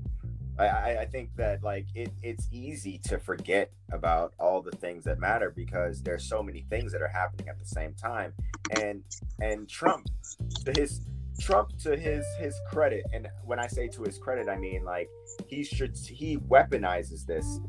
[0.59, 5.19] I, I think that like it, it's easy to forget about all the things that
[5.19, 8.33] matter because there's so many things that are happening at the same time.
[8.79, 9.03] And
[9.41, 10.07] and trump
[10.65, 11.01] to his
[11.39, 15.09] trump to his his credit and when i say to his credit i mean like
[15.47, 17.59] he should he weaponizes this.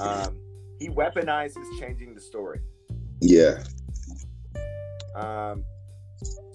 [0.00, 0.38] Um
[0.78, 2.60] he weaponizes changing the story.
[3.20, 3.62] Yeah.
[5.14, 5.64] Um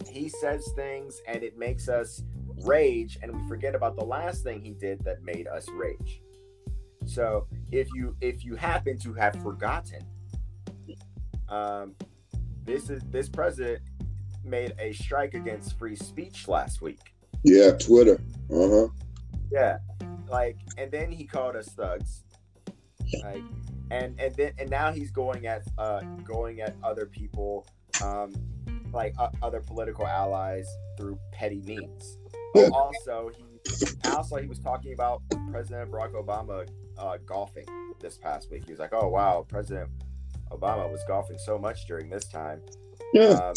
[0.09, 2.23] he says things and it makes us
[2.65, 6.21] rage and we forget about the last thing he did that made us rage.
[7.05, 10.05] So if you if you happen to have forgotten
[11.49, 11.95] um
[12.63, 13.81] this is this president
[14.43, 17.13] made a strike against free speech last week.
[17.43, 18.21] Yeah twitter.
[18.51, 18.87] Uh-huh.
[19.51, 19.77] Yeah
[20.29, 22.23] like and then he called us thugs.
[23.23, 23.43] Like
[23.89, 27.67] and and then and now he's going at uh going at other people
[28.03, 28.33] um
[28.93, 32.17] like uh, other political allies through petty means
[32.53, 37.65] but also, he also he was talking about President Barack Obama uh, golfing
[37.99, 38.65] this past week.
[38.65, 39.89] He was like, "Oh wow, President
[40.51, 42.61] Obama was golfing so much during this time."
[43.13, 43.29] Yeah.
[43.29, 43.53] Um,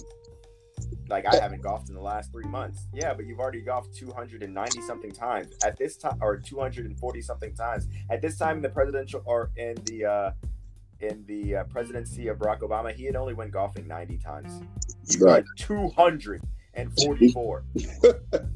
[1.08, 2.86] like I haven't golfed in the last three months.
[2.92, 7.86] Yeah, but you've already golfed 290 something times at this time, or 240 something times
[8.10, 10.30] at this time in the presidential or in the uh,
[11.00, 12.92] in the uh, presidency of Barack Obama.
[12.94, 14.62] He had only went golfing 90 times.
[15.20, 15.44] right.
[15.58, 16.42] 200
[16.76, 17.64] and 44.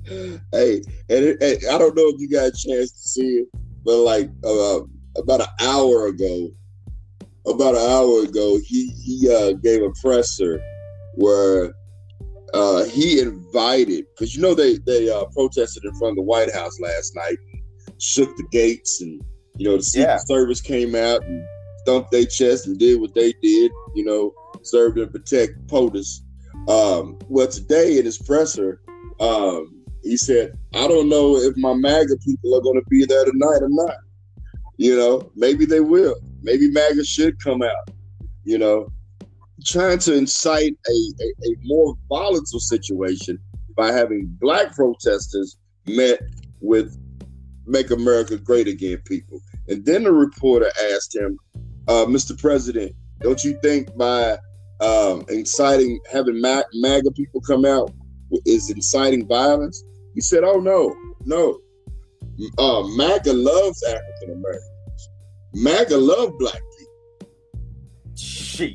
[0.05, 3.49] hey, and it, hey, I don't know if you got a chance to see it,
[3.85, 4.81] but like uh,
[5.17, 6.51] about an hour ago,
[7.47, 10.61] about an hour ago, he he uh, gave a presser
[11.15, 11.75] where
[12.55, 16.53] uh, he invited because you know they they uh, protested in front of the White
[16.53, 17.39] House last night,
[17.99, 19.23] shook the gates, and
[19.57, 20.19] you know the Secret yeah.
[20.19, 21.45] Service came out and
[21.87, 26.21] thumped their chest and did what they did, you know, served and protect POTUS.
[26.69, 28.81] Um, well, today in his presser,
[29.21, 33.25] um, he said, I don't know if my MAGA people are going to be there
[33.25, 33.97] tonight or not.
[34.77, 36.15] You know, maybe they will.
[36.43, 37.91] Maybe MAGA should come out,
[38.45, 38.93] you know.
[39.65, 43.39] trying to incite a, a, a more volatile situation
[43.77, 46.21] by having black protesters met
[46.61, 46.97] with
[47.67, 49.41] "Make America Great Again" people.
[49.69, 51.39] And then the reporter asked him,
[51.89, 52.39] uh, "Mr.
[52.39, 54.39] President, don't you think by
[54.81, 57.93] um, inciting having MAGA people come out
[58.47, 61.61] is inciting violence?" He said, "Oh no, no.
[62.57, 65.09] Uh, MAGA loves African Americans.
[65.55, 67.31] MAGA love black people."
[68.17, 68.75] Shit.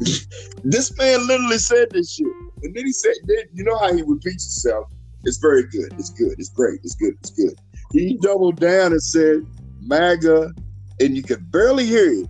[0.64, 2.26] this man literally said this shit,
[2.62, 4.86] and then he said, then, "You know how he repeats himself?
[5.24, 5.92] It's very good.
[5.98, 6.34] It's good.
[6.38, 6.80] It's great.
[6.84, 7.14] It's good.
[7.20, 7.54] It's good."
[7.92, 9.44] He doubled down and said,
[9.80, 10.52] "MAGA,"
[11.00, 12.28] and you could barely hear it.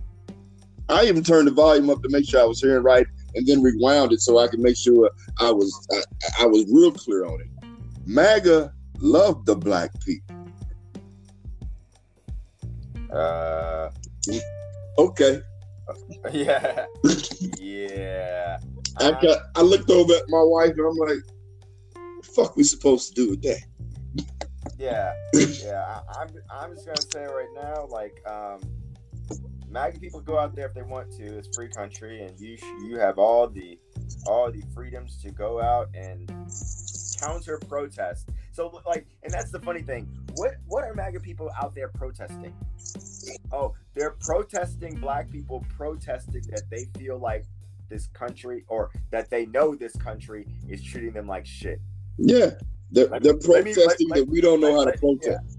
[0.89, 3.61] I even turned the volume up to make sure I was hearing right, and then
[3.61, 7.39] rewound it so I could make sure I was I, I was real clear on
[7.41, 7.47] it.
[8.05, 10.35] MAGA loved the black people.
[13.13, 13.89] Uh,
[14.97, 15.41] okay.
[16.31, 16.85] Yeah.
[17.57, 18.59] yeah.
[18.97, 21.17] I got, I looked over at my wife and I'm like,
[21.93, 23.61] what the fuck we supposed to do with that?
[24.77, 25.13] Yeah.
[25.33, 26.01] Yeah.
[26.09, 28.59] I, I'm I'm just gonna say right now, like, um
[29.69, 31.37] MAGA people go out there if they want to.
[31.37, 33.77] It's free country, and you you have all the
[34.25, 36.31] all the freedoms to go out and
[37.19, 38.29] counter protest.
[38.51, 40.07] So like, and that's the funny thing.
[40.35, 42.53] What what are MAGA people out there protesting?
[43.51, 47.45] Oh, they're protesting black people protesting that they feel like
[47.89, 51.79] this country or that they know this country is treating them like shit.
[52.17, 52.51] Yeah,
[52.91, 55.58] they're, they're protesting me, let, that we don't know how to protest.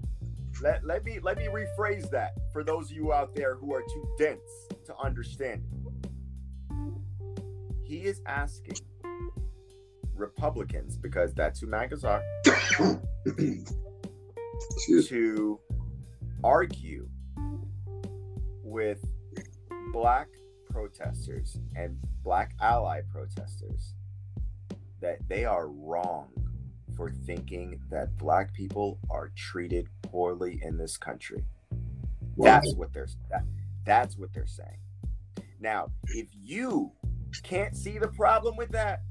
[0.61, 3.81] Let, let me let me rephrase that for those of you out there who are
[3.81, 5.77] too dense to understand it.
[7.83, 8.77] He is asking
[10.13, 12.21] Republicans, because that's who MAGAs are,
[14.87, 15.59] to
[16.43, 17.09] argue
[18.63, 19.03] with
[19.91, 20.27] black
[20.69, 23.95] protesters and black ally protesters
[25.01, 26.29] that they are wrong
[27.01, 31.43] for thinking that black people are treated poorly in this country.
[32.37, 33.43] That's what they're that,
[33.83, 34.77] that's what they're saying.
[35.59, 36.91] Now, if you
[37.41, 39.01] can't see the problem with that,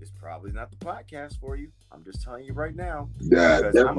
[0.00, 1.70] it's probably not the podcast for you.
[1.92, 3.10] I'm just telling you right now.
[3.20, 3.98] Yeah, because I'm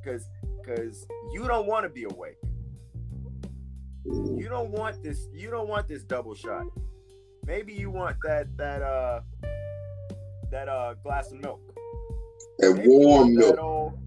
[0.00, 0.28] because
[0.64, 2.38] because you don't want to be awake.
[4.04, 5.26] You don't want this.
[5.32, 6.66] You don't want this double shot.
[7.44, 9.22] Maybe you want that that uh
[10.54, 11.60] that uh glass of milk.
[12.60, 13.58] And warm milk.
[13.58, 13.98] Old,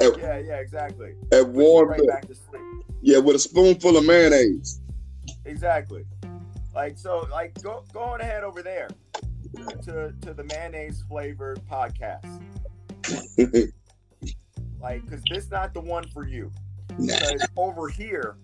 [0.00, 1.12] at, yeah, yeah, exactly.
[1.30, 2.08] And warm milk.
[2.08, 2.62] Back to sleep.
[3.02, 4.80] Yeah, with a spoonful of mayonnaise.
[5.44, 6.04] Exactly.
[6.74, 8.88] Like so, like go go on ahead over there
[9.82, 12.42] to to the mayonnaise flavored podcast.
[14.80, 16.50] like, because this not the one for you.
[16.98, 18.36] Because over here,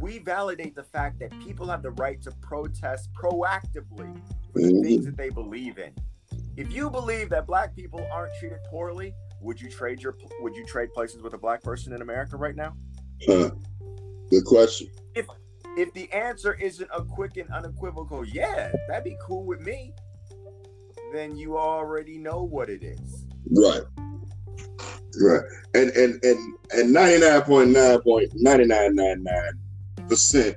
[0.00, 4.14] we validate the fact that people have the right to protest proactively
[4.52, 4.82] for the mm-hmm.
[4.82, 5.92] things that they believe in.
[6.58, 10.66] If you believe that black people aren't treated poorly, would you trade your would you
[10.66, 12.74] trade places with a black person in America right now?
[13.24, 13.50] Huh.
[14.30, 14.88] Good question.
[15.14, 15.26] If
[15.76, 19.94] if the answer isn't a quick and unequivocal, yeah, that'd be cool with me
[21.12, 23.24] then you already know what it is.
[23.50, 23.82] Right.
[25.20, 25.42] Right.
[25.74, 29.52] And and and and ninety nine point nine point ninety nine nine nine
[30.08, 30.56] percent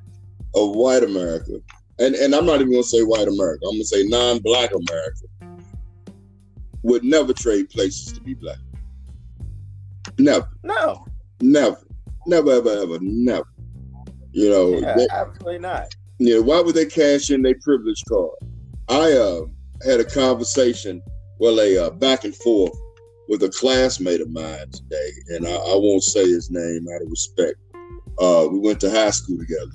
[0.54, 1.60] of white America,
[2.00, 5.28] and, and I'm not even gonna say white America, I'm gonna say non black America
[6.84, 8.58] would never trade places to be black.
[10.18, 10.48] Never.
[10.64, 11.06] No.
[11.42, 11.78] Never.
[12.28, 13.48] Never, ever, ever, never.
[14.32, 15.94] You know, yeah, they, absolutely not.
[16.20, 18.36] Yeah, why would they cash in their privilege card?
[18.88, 19.42] I uh
[19.86, 21.02] had a conversation,
[21.40, 22.74] well, a uh, back and forth
[23.28, 27.10] with a classmate of mine today, and I, I won't say his name out of
[27.10, 27.58] respect.
[28.20, 29.72] Uh, we went to high school together,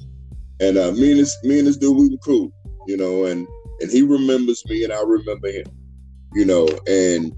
[0.60, 2.52] and uh, me and this me and this dude we were cool,
[2.86, 3.46] you know, and
[3.80, 5.66] and he remembers me, and I remember him,
[6.36, 7.34] you know, and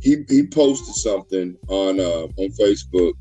[0.00, 3.12] he he posted something on uh, on Facebook.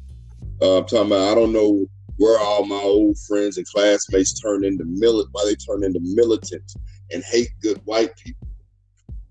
[0.62, 1.86] Uh, talking about I don't know
[2.18, 6.76] where all my old friends and classmates turned into milit why they turned into militants
[7.12, 8.48] and hate good white people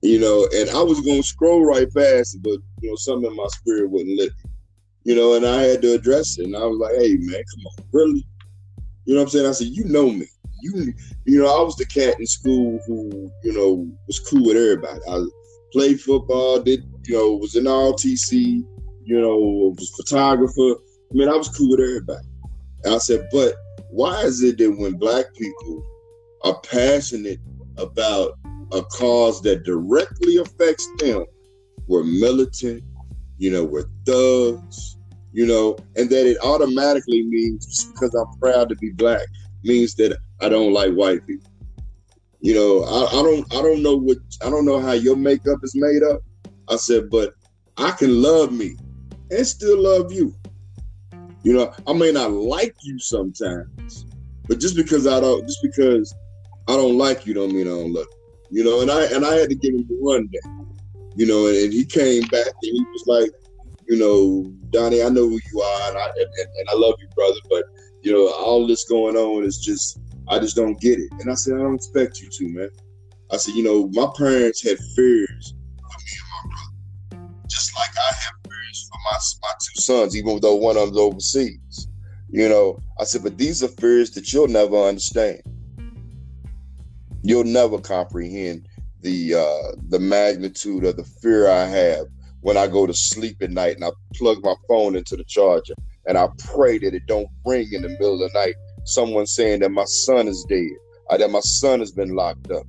[0.02, 3.46] you know, and I was gonna scroll right past but you know, something in my
[3.46, 4.50] spirit wouldn't let me.
[5.04, 6.46] You know, and I had to address it.
[6.46, 8.26] And I was like, hey man, come on, really?
[9.04, 9.46] You know what I'm saying?
[9.46, 10.26] I said, you know me.
[10.60, 10.92] You
[11.24, 15.00] you know, I was the cat in school who, you know, was cool with everybody.
[15.08, 15.24] I
[15.72, 18.64] played football, did you know, was in ROTC,
[19.04, 19.36] you know,
[19.76, 20.80] was photographer.
[21.10, 22.26] I mean, I was cool with everybody.
[22.84, 23.54] And I said, but
[23.90, 25.84] why is it that when black people
[26.44, 27.40] are passionate
[27.76, 28.38] about
[28.72, 31.24] a cause that directly affects them
[31.92, 32.82] we're militant,
[33.36, 34.96] you know, we're thugs,
[35.32, 39.26] you know, and that it automatically means because I'm proud to be black
[39.62, 41.51] means that I don't like white people.
[42.42, 45.60] You know, I, I don't I don't know what I don't know how your makeup
[45.62, 46.20] is made up.
[46.68, 47.34] I said, but
[47.76, 48.76] I can love me
[49.30, 50.34] and still love you.
[51.44, 54.06] You know, I may not like you sometimes,
[54.48, 56.12] but just because I don't, just because
[56.66, 58.06] I don't like you, don't mean I don't love
[58.50, 58.58] you.
[58.58, 60.66] You know, and I and I had to give him the rundown.
[61.14, 63.30] You know, and, and he came back and he was like,
[63.86, 67.06] you know, Donnie, I know who you are, and I and, and I love you,
[67.14, 67.64] brother, but
[68.02, 71.10] you know, all this going on is just I just don't get it.
[71.20, 72.70] And I said, I don't expect you to, man.
[73.30, 77.90] I said, you know, my parents had fears for me and my brother, just like
[77.96, 81.88] I have fears for my my two sons, even though one of them's overseas.
[82.28, 85.42] You know, I said, but these are fears that you'll never understand.
[87.22, 88.68] You'll never comprehend
[89.00, 92.06] the uh, the magnitude of the fear I have
[92.40, 95.74] when I go to sleep at night and I plug my phone into the charger
[96.06, 98.54] and I pray that it don't ring in the middle of the night.
[98.84, 100.70] Someone saying that my son is dead
[101.06, 102.66] or that my son has been locked up.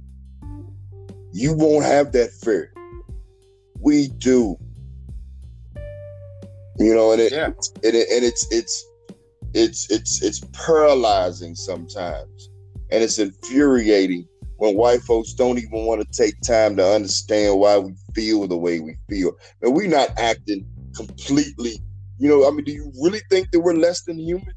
[1.32, 2.74] You won't have that fear.
[3.80, 4.58] We do.
[6.80, 7.46] You know, and it, yeah.
[7.46, 8.86] and, it, and it's it's
[9.54, 12.50] it's it's it's paralyzing sometimes,
[12.92, 17.78] and it's infuriating when white folks don't even want to take time to understand why
[17.78, 19.32] we feel the way we feel.
[19.62, 21.80] And we're not acting completely,
[22.18, 24.54] you know, I mean, do you really think that we're less than human?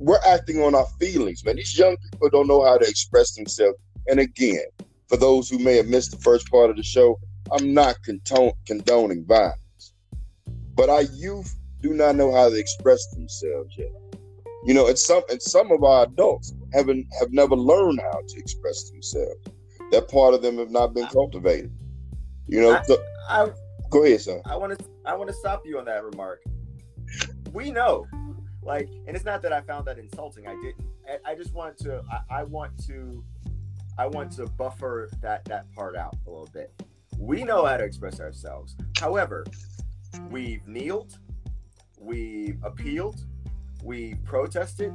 [0.00, 1.56] We're acting on our feelings, man.
[1.56, 3.76] These young people don't know how to express themselves.
[4.08, 4.64] And again,
[5.08, 7.20] for those who may have missed the first part of the show,
[7.52, 7.96] I'm not
[8.66, 9.92] condoning violence.
[10.74, 13.90] But our youth do not know how to express themselves yet.
[14.64, 18.38] You know, and some and some of our adults haven't have never learned how to
[18.38, 19.38] express themselves.
[19.90, 21.72] That part of them have not been cultivated.
[22.46, 23.50] You know, I, so, I,
[23.90, 24.40] go ahead, son.
[24.46, 26.42] I want to I want to stop you on that remark.
[27.52, 28.06] We know,
[28.62, 30.46] like, and it's not that I found that insulting.
[30.46, 30.86] I didn't.
[31.08, 32.02] I, I just want to.
[32.10, 33.24] I, I want to.
[33.98, 36.72] I want to buffer that that part out a little bit.
[37.18, 38.76] We know how to express ourselves.
[38.98, 39.44] However,
[40.30, 41.18] we've kneeled,
[41.98, 43.26] we've appealed,
[43.82, 44.94] we've protested,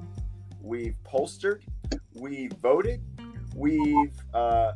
[0.62, 1.62] we've pollstered,
[2.16, 3.02] we've voted,
[3.56, 4.74] we've uh,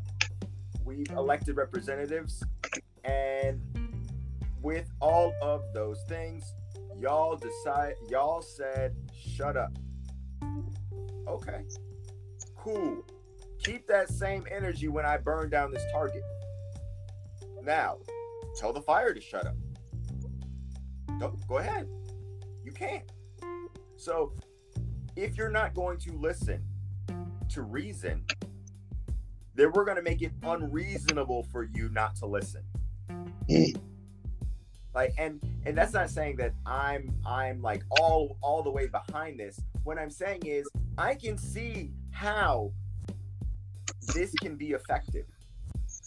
[0.83, 2.43] we've elected representatives,
[3.03, 3.61] and
[4.61, 6.53] with all of those things,
[6.99, 9.71] y'all decide y'all said shut up.
[11.27, 11.61] Okay,
[12.57, 13.05] cool.
[13.63, 16.23] Keep that same energy when I burn down this target.
[17.63, 17.97] Now,
[18.55, 19.55] tell the fire to shut up.
[21.19, 21.87] Don't, go ahead.
[22.63, 23.03] You can't.
[23.97, 24.33] So,
[25.15, 26.63] if you're not going to listen
[27.49, 28.25] to reason,
[29.55, 32.63] then we're going to make it unreasonable for you not to listen.
[34.99, 39.39] Like and and that's not saying that I'm I'm like all all the way behind
[39.39, 39.57] this.
[39.85, 42.73] What I'm saying is I can see how
[44.13, 45.23] this can be effective.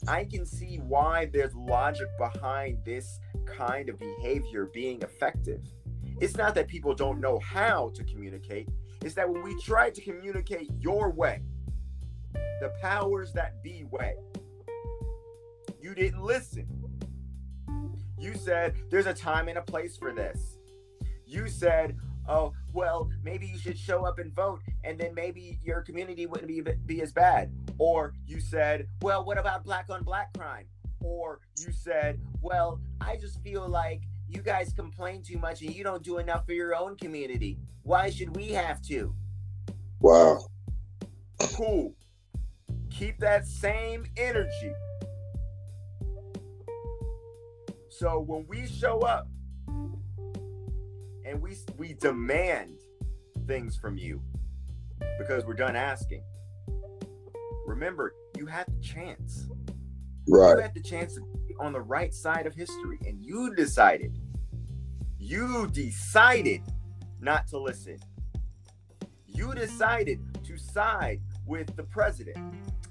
[0.06, 5.62] I can see why there's logic behind this kind of behavior being effective.
[6.20, 8.68] It's not that people don't know how to communicate,
[9.02, 11.40] it's that when we try to communicate your way,
[12.34, 14.16] the powers that be way,
[15.80, 16.66] you didn't listen.
[18.22, 20.56] You said there's a time and a place for this.
[21.26, 21.96] You said,
[22.28, 26.46] oh, well, maybe you should show up and vote, and then maybe your community wouldn't
[26.46, 27.52] be, be as bad.
[27.78, 30.66] Or you said, well, what about black on black crime?
[31.00, 35.82] Or you said, well, I just feel like you guys complain too much and you
[35.82, 37.58] don't do enough for your own community.
[37.82, 39.12] Why should we have to?
[39.98, 40.46] Wow.
[41.40, 41.92] Cool.
[42.88, 44.72] Keep that same energy.
[48.02, 49.28] So when we show up
[51.24, 52.80] and we we demand
[53.46, 54.20] things from you
[55.20, 56.24] because we're done asking.
[57.64, 59.46] Remember, you had the chance.
[60.28, 60.56] Right.
[60.56, 64.18] You had the chance to be on the right side of history and you decided
[65.16, 66.62] you decided
[67.20, 67.98] not to listen.
[69.28, 72.36] You decided to side with the president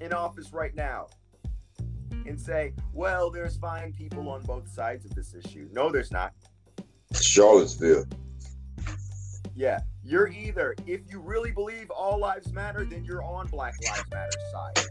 [0.00, 1.08] in office right now
[2.26, 5.68] and say, well, there's fine people on both sides of this issue.
[5.72, 6.32] No, there's not.
[7.20, 8.06] Charlottesville.
[9.54, 9.80] Yeah.
[10.02, 14.30] You're either, if you really believe all lives matter, then you're on Black Lives Matter
[14.52, 14.86] side.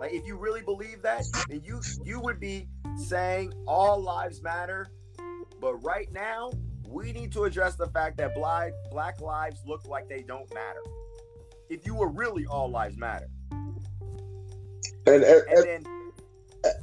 [0.00, 4.88] Like if you really believe that, then you you would be saying all lives matter
[5.62, 6.50] but right now,
[6.88, 10.82] we need to address the fact that black black lives look like they don't matter.
[11.70, 13.28] If you were really all lives matter.
[15.06, 15.84] And, and, and then,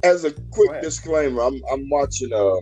[0.02, 2.60] as a quick disclaimer, I'm I'm watching uh,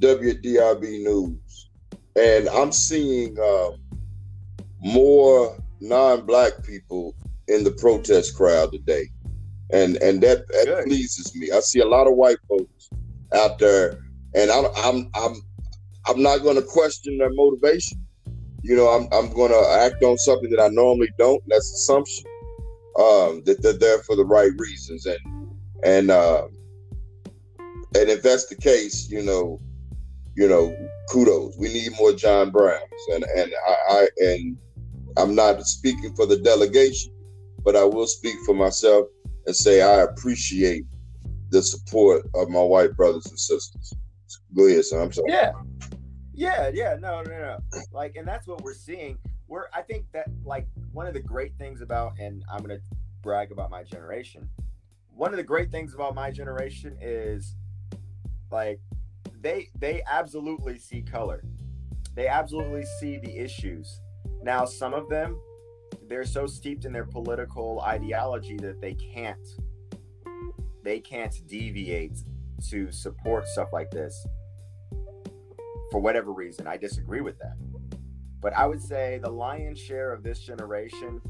[0.00, 1.70] WDRB news,
[2.16, 3.70] and I'm seeing uh,
[4.80, 7.14] more non-black people
[7.48, 9.08] in the protest crowd today,
[9.72, 11.50] and and that, that pleases me.
[11.50, 12.90] I see a lot of white folks
[13.34, 13.98] out there,
[14.34, 15.34] and I'm I'm I'm
[16.06, 18.06] I'm not going to question their motivation.
[18.62, 21.42] You know, I'm I'm going to act on something that I normally don't.
[21.44, 22.26] And that's assumption
[22.98, 25.18] um, that they're there for the right reasons, and
[25.84, 26.46] and uh,
[27.58, 29.60] and if that's the case, you know,
[30.34, 30.76] you know,
[31.10, 31.56] kudos.
[31.58, 32.80] We need more John Browns,
[33.12, 34.56] and and I, I and
[35.16, 37.12] I'm not speaking for the delegation,
[37.64, 39.06] but I will speak for myself
[39.46, 40.84] and say I appreciate
[41.50, 43.94] the support of my white brothers and sisters.
[44.54, 45.00] Go ahead, son.
[45.02, 45.30] I'm sorry.
[45.30, 45.52] Yeah.
[46.34, 47.58] Yeah, yeah, no, no, no.
[47.92, 49.16] Like, and that's what we're seeing.
[49.48, 52.80] We're, I think that, like, one of the great things about, and I'm to
[53.22, 54.48] brag about my generation.
[55.14, 57.54] One of the great things about my generation is,
[58.50, 58.80] like,
[59.40, 61.42] they they absolutely see color.
[62.14, 64.00] They absolutely see the issues.
[64.42, 65.38] Now, some of them,
[66.08, 69.46] they're so steeped in their political ideology that they can't
[70.82, 72.18] they can't deviate
[72.70, 74.26] to support stuff like this
[75.90, 76.66] for whatever reason.
[76.66, 77.56] I disagree with that.
[78.46, 81.20] But I would say the lion's share of this generation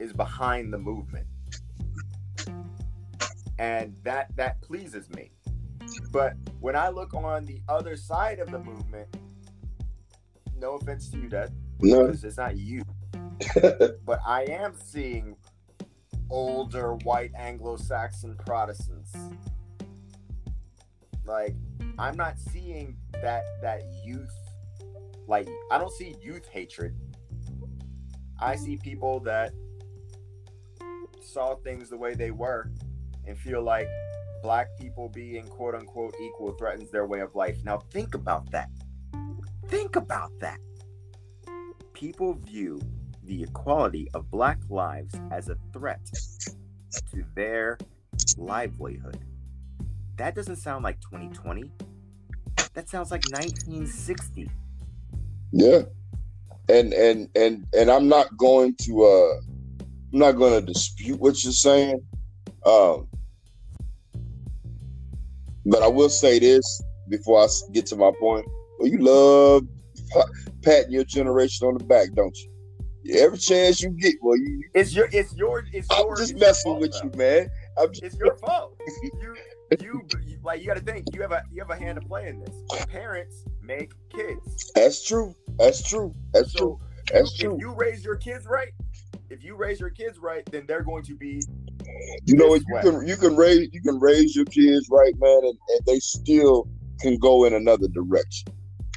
[0.00, 1.28] is behind the movement.
[3.56, 5.30] And that that pleases me.
[6.10, 9.16] But when I look on the other side of the movement,
[10.58, 12.82] no offense to you, Dad, No, because it's not you.
[14.04, 15.36] but I am seeing
[16.30, 19.12] older white Anglo-Saxon Protestants.
[21.24, 21.54] Like
[21.96, 24.34] I'm not seeing that that youth
[25.26, 26.94] like I don't see youth hatred.
[28.40, 29.52] I see people that
[31.20, 32.70] saw things the way they were
[33.26, 33.88] and feel like
[34.42, 37.58] black people being quote unquote equal threatens their way of life.
[37.64, 38.68] Now think about that.
[39.68, 40.58] Think about that.
[41.94, 42.80] People view
[43.22, 46.00] the equality of black lives as a threat
[47.10, 47.78] to their
[48.36, 49.18] livelihood.
[50.16, 51.70] That doesn't sound like 2020.
[52.74, 54.50] That sounds like 1960.
[55.56, 55.82] Yeah,
[56.68, 61.42] and and and and I'm not going to uh, I'm not going to dispute what
[61.44, 62.00] you're saying,
[62.66, 63.06] um,
[65.64, 68.46] but I will say this before I get to my point.
[68.78, 69.62] Well, you love
[70.10, 70.24] pa-
[70.62, 72.50] patting your generation on the back, don't you?
[73.20, 76.80] Every chance you get, well, you, It's your it's your it's I'm your just messing
[76.80, 77.10] with though.
[77.12, 77.48] you, man.
[77.78, 78.76] I'm just, It's your fault.
[79.02, 79.36] You
[79.80, 80.06] you
[80.42, 82.40] like you got to think you have a you have a hand to play in
[82.40, 82.54] this.
[82.86, 84.70] Parents make kids.
[84.74, 85.34] that's true.
[85.58, 86.14] That's true.
[86.32, 86.78] That's true.
[87.08, 87.56] So That's if true.
[87.60, 88.68] you raise your kids right,
[89.30, 91.40] if you raise your kids right, then they're going to be
[92.24, 92.82] You know, you way.
[92.82, 96.68] can you can raise you can raise your kids right, man, and, and they still
[97.00, 98.48] can go in another direction.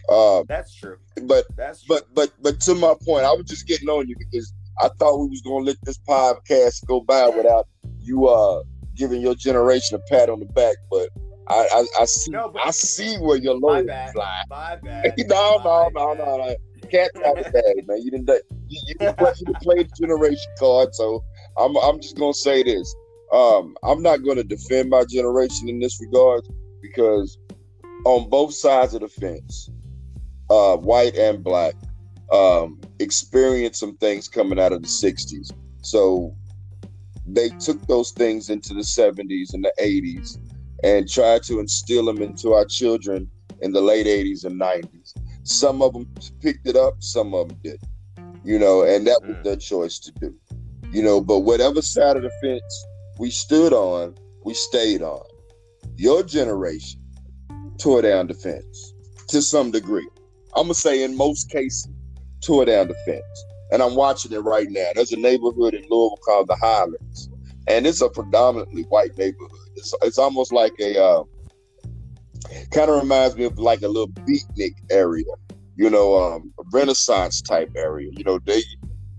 [0.10, 0.98] Um, that's true.
[1.24, 1.98] but That's true.
[1.98, 5.18] but but but to my point, I was just getting on you because I thought
[5.20, 7.68] we was gonna let this podcast go by without
[8.00, 8.64] you uh
[8.98, 10.76] giving your generation a pat on the back.
[10.92, 11.10] But
[11.50, 14.16] I I, I see No, I see where your bad.
[14.16, 14.44] lie.
[14.50, 15.14] My bad.
[15.20, 16.18] no, no, My no, bad.
[16.18, 16.56] no, no.
[16.92, 18.02] Cat out of the bag, man.
[18.02, 18.30] You didn't.
[18.70, 21.24] You, you didn't play, you didn't play the generation card, so
[21.58, 21.76] I'm.
[21.78, 22.94] I'm just gonna say this.
[23.34, 26.44] Um, I'm not gonna defend my generation in this regard
[26.82, 27.38] because
[28.06, 29.70] on both sides of the fence,
[30.50, 31.74] uh, white and black,
[32.32, 35.52] um, experienced some things coming out of the '60s.
[35.82, 36.34] So
[37.28, 40.38] they took those things into the '70s and the '80s
[40.84, 43.30] and tried to instill them into our children
[43.62, 45.14] in the late '80s and '90s.
[45.44, 46.08] Some of them
[46.42, 47.82] picked it up, some of them didn't.
[48.44, 49.44] You know, and that was Mm.
[49.44, 50.34] their choice to do.
[50.92, 52.86] You know, but whatever side of the fence
[53.20, 54.16] we stood on,
[54.46, 55.24] we stayed on.
[55.98, 57.02] Your generation
[57.78, 58.94] tore down the fence
[59.28, 60.08] to some degree.
[60.56, 61.90] I'm gonna say in most cases,
[62.42, 63.44] tore down the fence.
[63.72, 64.88] And I'm watching it right now.
[64.96, 67.30] There's a neighborhood in Louisville called the Highlands,
[67.68, 69.52] and it's a predominantly white neighborhood.
[69.76, 71.24] It's, it's almost like a uh,
[72.72, 75.26] kind of reminds me of like a little beatnik area,
[75.76, 78.10] you know, um, a Renaissance type area.
[78.14, 78.64] You know, they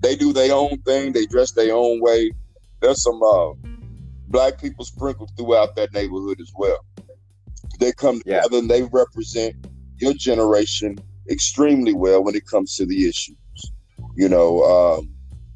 [0.01, 2.33] they do their own thing, they dress their own way.
[2.81, 3.51] There's some uh,
[4.29, 6.79] black people sprinkled throughout that neighborhood as well.
[7.81, 8.43] They come Yeah.
[8.43, 9.55] together and they represent
[9.97, 10.97] your generation
[11.31, 13.37] extremely well when it comes to the issues.
[14.19, 15.09] You know, um,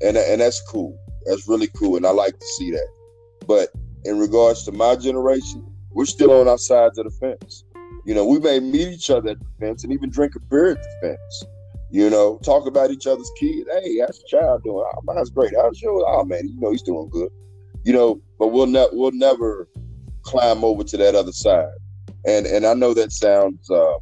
[0.03, 0.97] and and that's cool.
[1.27, 2.87] That's really cool, and I like to see that.
[3.49, 3.71] But
[4.05, 7.65] in regards to my generation, we're still on our sides of the fence.
[8.07, 10.71] You know, we may meet each other at the fence and even drink a beer
[10.71, 11.45] at the fence.
[11.91, 13.69] You know, talk about each other's kids.
[13.69, 14.85] Hey, how's your child doing?
[14.95, 15.55] Oh, mine's great.
[15.57, 16.05] How's yours?
[16.07, 17.31] Oh man, you know he's doing good.
[17.83, 19.69] You know, but we'll never we'll never
[20.23, 21.67] climb over to that other side.
[22.25, 23.99] And and I know that sounds uh,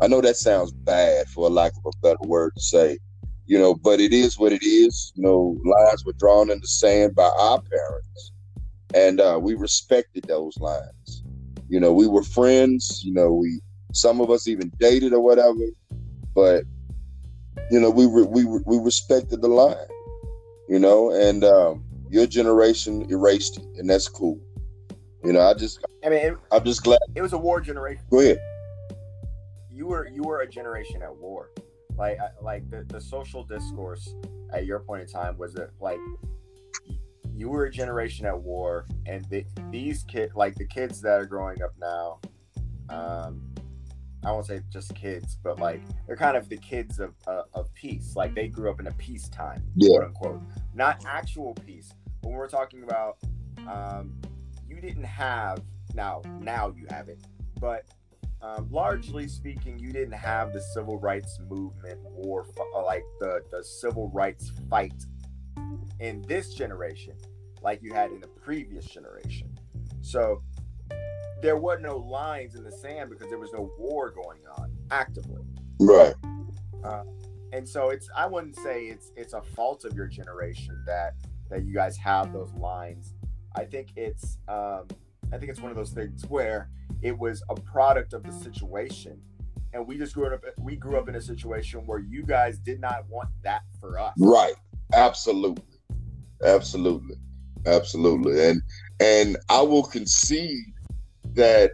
[0.00, 2.98] I know that sounds bad for a lack of a better word to say,
[3.46, 5.12] you know, but it is what it is.
[5.14, 8.32] You know, lines were drawn in the sand by our parents,
[8.94, 11.22] and uh, we respected those lines.
[11.68, 13.02] You know, we were friends.
[13.04, 13.60] You know, we
[13.92, 15.58] some of us even dated or whatever,
[16.34, 16.64] but
[17.70, 19.76] you know, we re- we we respected the line.
[20.68, 24.40] You know, and um, your generation erased it, and that's cool.
[25.22, 28.02] You know, I just, I mean, it, I'm just glad it was a war generation.
[28.10, 28.38] Go ahead.
[29.70, 31.50] You were you were a generation at war
[31.96, 34.14] like like the, the social discourse
[34.52, 35.98] at your point in time was it like
[37.34, 41.26] you were a generation at war and the, these kids like the kids that are
[41.26, 42.18] growing up now
[42.90, 43.42] um
[44.24, 47.72] i won't say just kids but like they're kind of the kids of uh, of
[47.74, 49.90] peace like they grew up in a peacetime yeah.
[49.90, 50.42] quote unquote
[50.74, 51.92] not actual peace
[52.22, 53.18] when we're talking about
[53.68, 54.14] um
[54.68, 55.62] you didn't have
[55.94, 57.18] now now you have it
[57.60, 57.84] but
[58.44, 63.64] um, largely speaking, you didn't have the civil rights movement war, uh, like the, the
[63.64, 64.92] civil rights fight
[66.00, 67.14] in this generation,
[67.62, 69.50] like you had in the previous generation.
[70.02, 70.42] So
[71.40, 75.42] there were no lines in the sand because there was no war going on actively.
[75.80, 76.14] Right.
[76.84, 77.04] Uh,
[77.54, 81.14] and so it's I wouldn't say it's it's a fault of your generation that
[81.48, 83.14] that you guys have those lines.
[83.54, 84.88] I think it's um,
[85.34, 86.68] I think it's one of those things where
[87.02, 89.20] it was a product of the situation,
[89.72, 90.44] and we just grew up.
[90.60, 94.14] We grew up in a situation where you guys did not want that for us.
[94.16, 94.54] Right.
[94.94, 95.64] Absolutely.
[96.44, 97.16] Absolutely.
[97.66, 98.46] Absolutely.
[98.46, 98.62] And
[99.00, 100.72] and I will concede
[101.34, 101.72] that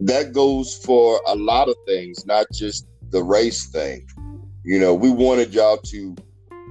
[0.00, 4.06] that goes for a lot of things, not just the race thing.
[4.64, 6.16] You know, we wanted y'all to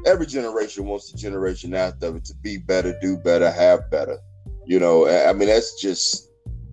[0.07, 4.17] every generation wants the generation after it to be better, do better, have better.
[4.67, 6.29] You know, I mean, that's just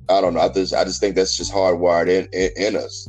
[0.08, 0.40] I don't know.
[0.40, 3.08] I just I just think that's just hardwired in, in, in us.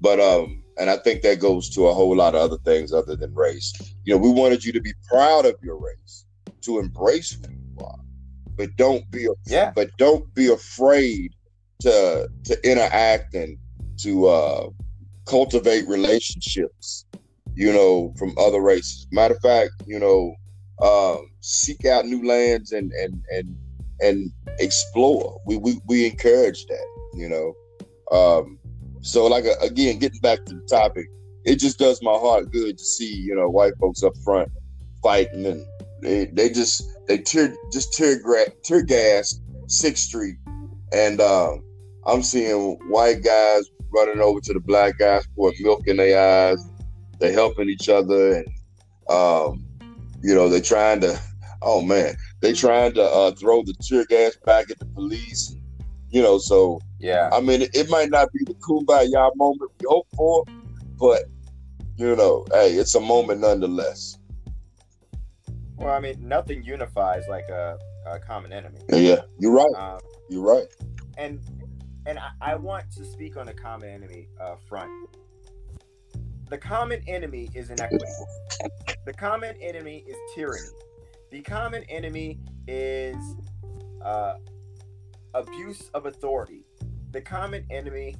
[0.00, 3.14] But um, and I think that goes to a whole lot of other things other
[3.14, 3.72] than race.
[4.04, 6.26] You know, we wanted you to be proud of your race,
[6.62, 8.00] to embrace who you are,
[8.56, 9.70] but don't be yeah.
[9.72, 11.32] but don't be afraid
[11.82, 13.56] to to interact and
[13.98, 14.68] to uh,
[15.26, 17.06] cultivate relationships.
[17.54, 19.06] You know, from other races.
[19.12, 20.34] Matter of fact, you know,
[20.82, 23.56] um, seek out new lands and and and
[24.00, 25.40] and explore.
[25.46, 27.54] We we, we encourage that, you know.
[28.16, 28.58] Um,
[29.00, 31.06] so like uh, again, getting back to the topic,
[31.44, 34.50] it just does my heart good to see you know white folks up front
[35.02, 35.64] fighting and
[36.04, 40.36] they, they just they tear just tear gra- tear gas Sixth Street,
[40.92, 41.64] and um,
[42.06, 46.62] I'm seeing white guys running over to the black guys, pour milk in their eyes.
[47.18, 48.48] They're helping each other, and
[49.08, 49.64] um,
[50.22, 51.18] you know they're trying to.
[51.64, 55.56] Oh man, they trying to uh, throw the tear gas back at the police.
[56.10, 57.30] You know, so yeah.
[57.32, 60.44] I mean, it, it might not be the kumbaya moment we hope for,
[60.98, 61.24] but
[61.96, 64.18] you know, hey, it's a moment nonetheless.
[65.76, 68.78] Well, I mean, nothing unifies like a, a common enemy.
[68.90, 69.74] Yeah, you're right.
[69.76, 70.66] Um, you're right.
[71.16, 71.40] And
[72.06, 74.90] and I, I, want to speak on the common enemy uh, front.
[76.50, 78.04] The common enemy is inequity.
[79.06, 80.68] The common enemy is tyranny.
[81.34, 83.16] The common enemy is
[84.04, 84.34] uh,
[85.34, 86.62] abuse of authority.
[87.10, 88.14] The common enemy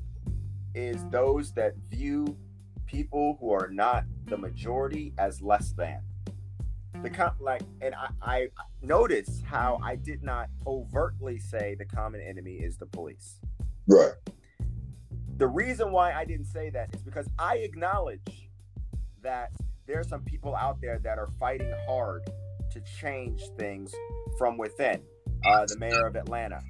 [0.75, 2.37] is those that view
[2.87, 6.01] people who are not the majority as less than.
[7.05, 8.49] The com- like, and I, I
[8.83, 13.39] notice how I did not overtly say the common enemy is the police.
[13.87, 14.15] Right.
[15.37, 18.51] The reason why I didn't say that is because I acknowledge
[19.23, 19.53] that
[19.87, 22.29] there are some people out there that are fighting hard
[22.75, 23.95] to change things
[24.37, 25.03] from within.
[25.47, 26.61] Uh, the mayor of Atlanta,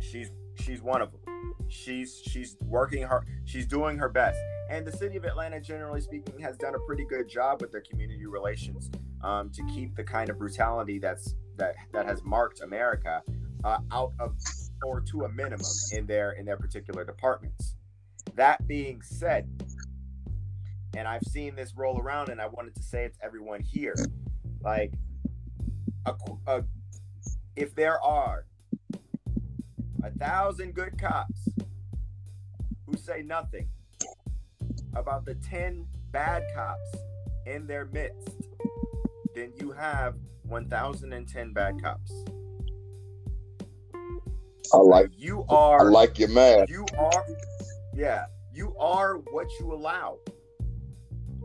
[0.00, 1.54] she's she's one of them.
[1.68, 3.26] She's she's working hard.
[3.44, 4.38] She's doing her best,
[4.70, 7.82] and the city of Atlanta, generally speaking, has done a pretty good job with their
[7.82, 8.90] community relations
[9.22, 13.22] um, to keep the kind of brutality that's that that has marked America
[13.64, 14.36] uh, out of
[14.84, 17.74] or to a minimum in their in their particular departments.
[18.36, 19.48] That being said,
[20.96, 23.94] and I've seen this roll around, and I wanted to say it to everyone here.
[24.64, 24.94] Like,
[26.06, 26.14] a,
[26.46, 26.64] a,
[27.54, 28.46] if there are
[30.02, 31.48] a thousand good cops
[32.86, 33.68] who say nothing
[34.96, 36.96] about the 10 bad cops
[37.46, 38.28] in their midst,
[39.34, 42.12] then you have 1,010 bad cops.
[44.72, 45.80] I like you are.
[45.80, 46.66] I like your man.
[46.68, 47.26] You are.
[47.94, 50.18] Yeah, you are what you allow.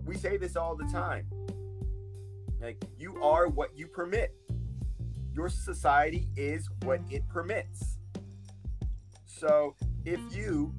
[0.05, 1.29] We say this all the time.
[2.61, 4.35] Like you are what you permit.
[5.33, 7.97] Your society is what it permits.
[9.25, 10.73] So if you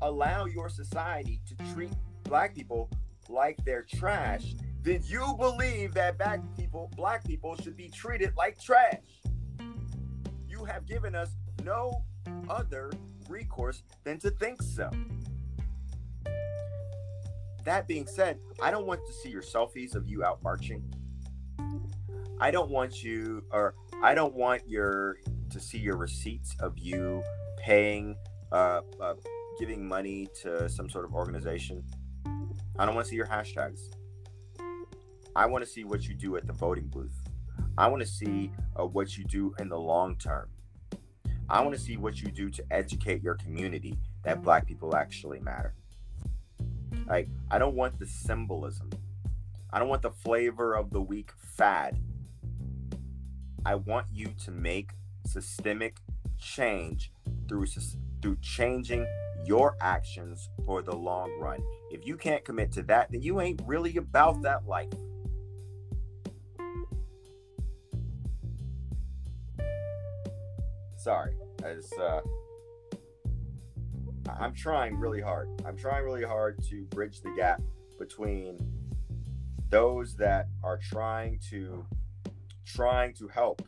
[0.00, 1.92] allow your society to treat
[2.24, 2.90] black people
[3.28, 8.60] like they're trash, then you believe that black people, black people should be treated like
[8.60, 9.02] trash.
[10.48, 11.30] You have given us
[11.64, 12.04] no
[12.48, 12.92] other
[13.28, 14.90] recourse than to think so.
[17.64, 20.82] That being said, I don't want to see your selfies of you out marching.
[22.38, 25.16] I don't want you, or I don't want your
[25.50, 27.22] to see your receipts of you
[27.58, 28.16] paying,
[28.52, 29.14] uh, uh,
[29.58, 31.82] giving money to some sort of organization.
[32.78, 33.80] I don't want to see your hashtags.
[35.34, 37.14] I want to see what you do at the voting booth.
[37.78, 40.50] I want to see uh, what you do in the long term.
[41.48, 45.40] I want to see what you do to educate your community that black people actually
[45.40, 45.74] matter.
[47.06, 48.90] Like, I don't want the symbolism.
[49.72, 51.98] I don't want the flavor of the week fad.
[53.66, 54.92] I want you to make
[55.26, 55.96] systemic
[56.38, 57.10] change
[57.48, 57.66] through
[58.22, 59.04] through changing
[59.44, 61.58] your actions for the long run.
[61.90, 64.92] If you can't commit to that, then you ain't really about that life.
[70.96, 72.20] Sorry, as uh,
[74.38, 75.48] I'm trying really hard.
[75.66, 77.60] I'm trying really hard to bridge the gap
[77.98, 78.58] between
[79.70, 81.84] those that are trying to
[82.66, 83.62] trying to help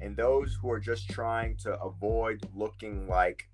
[0.00, 3.48] and those who are just trying to avoid looking like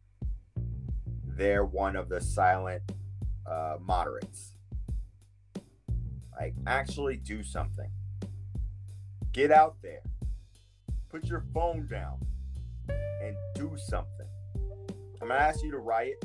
[1.25, 2.83] they're one of the silent
[3.51, 4.55] uh, moderates.
[6.39, 7.91] Like, actually do something.
[9.33, 10.03] Get out there.
[11.09, 12.21] Put your phone down
[12.89, 14.27] and do something.
[15.21, 16.25] I'm going to ask you to riot.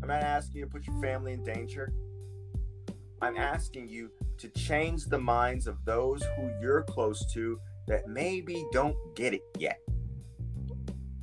[0.00, 1.92] I'm not asking you to put your family in danger.
[3.20, 4.10] I'm asking you
[4.42, 9.42] to change the minds of those who you're close to that maybe don't get it
[9.56, 9.78] yet.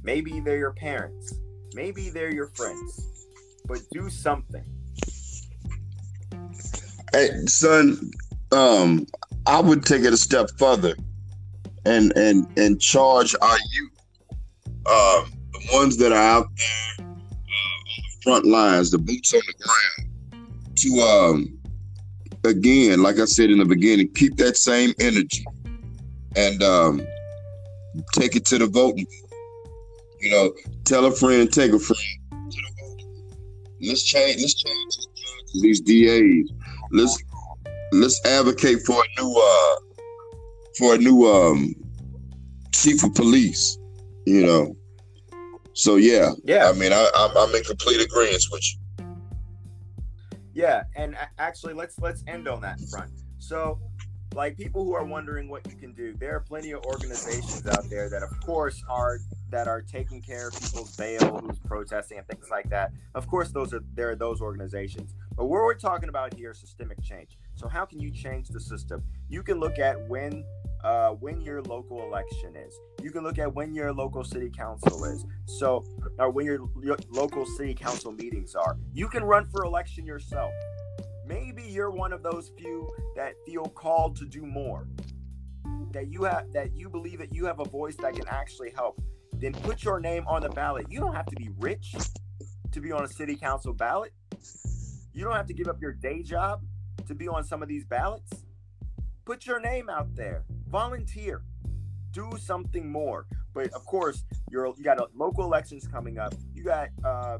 [0.01, 1.34] Maybe they're your parents.
[1.74, 3.28] Maybe they're your friends.
[3.65, 4.63] But do something.
[7.11, 8.09] Hey, son,
[8.53, 9.05] um,
[9.45, 10.95] I would take it a step further
[11.86, 13.99] and and and charge our youth,
[14.86, 19.41] uh, the ones that are out there uh, on the front lines, the boots on
[19.45, 21.59] the ground, to um,
[22.50, 25.45] again, like I said in the beginning, keep that same energy
[26.36, 27.02] and um,
[28.14, 29.08] take it to the voting.
[30.20, 33.14] You know, tell a friend, take a friend to the voting.
[33.82, 34.41] Let's change.
[34.41, 34.97] Let's change
[35.62, 36.52] these DAs.
[36.91, 37.18] Let's
[37.91, 39.76] let's advocate for a new uh
[40.78, 41.74] for a new um
[42.74, 43.78] chief of police.
[44.26, 44.76] You know.
[45.74, 46.70] So yeah, yeah.
[46.70, 48.89] I mean, I, I'm, I'm in complete agreement with you.
[50.60, 53.12] Yeah, and actually, let's let's end on that front.
[53.38, 53.80] So
[54.36, 57.89] like people who are wondering what you can do there are plenty of organizations out
[57.89, 59.18] there that of course are
[59.49, 62.91] that are taking care of people's bail who's protesting and things like that.
[63.16, 65.14] Of course those are there are those organizations.
[65.38, 67.38] But what we're talking about here is systemic change.
[67.55, 69.01] So how can you change the system?
[69.30, 70.43] You can look at when
[70.84, 72.78] uh, when your local election is.
[73.02, 75.26] You can look at when your local city council is.
[75.46, 75.86] So
[76.18, 78.78] or when your, your local city council meetings are.
[78.94, 80.52] You can run for election yourself.
[81.26, 84.88] Maybe you're one of those few that feel called to do more.
[85.92, 89.02] That you have that you believe that you have a voice that can actually help.
[89.34, 90.88] Then put your name on the ballot.
[90.90, 91.96] You don't have to be rich
[92.72, 94.12] to be on a city council ballot.
[95.14, 96.62] You don't have to give up your day job
[97.08, 98.46] to be on some of these ballots.
[99.26, 101.41] Put your name out there volunteer
[102.11, 106.89] do something more but of course you're you got local elections coming up you got
[107.03, 107.38] uh,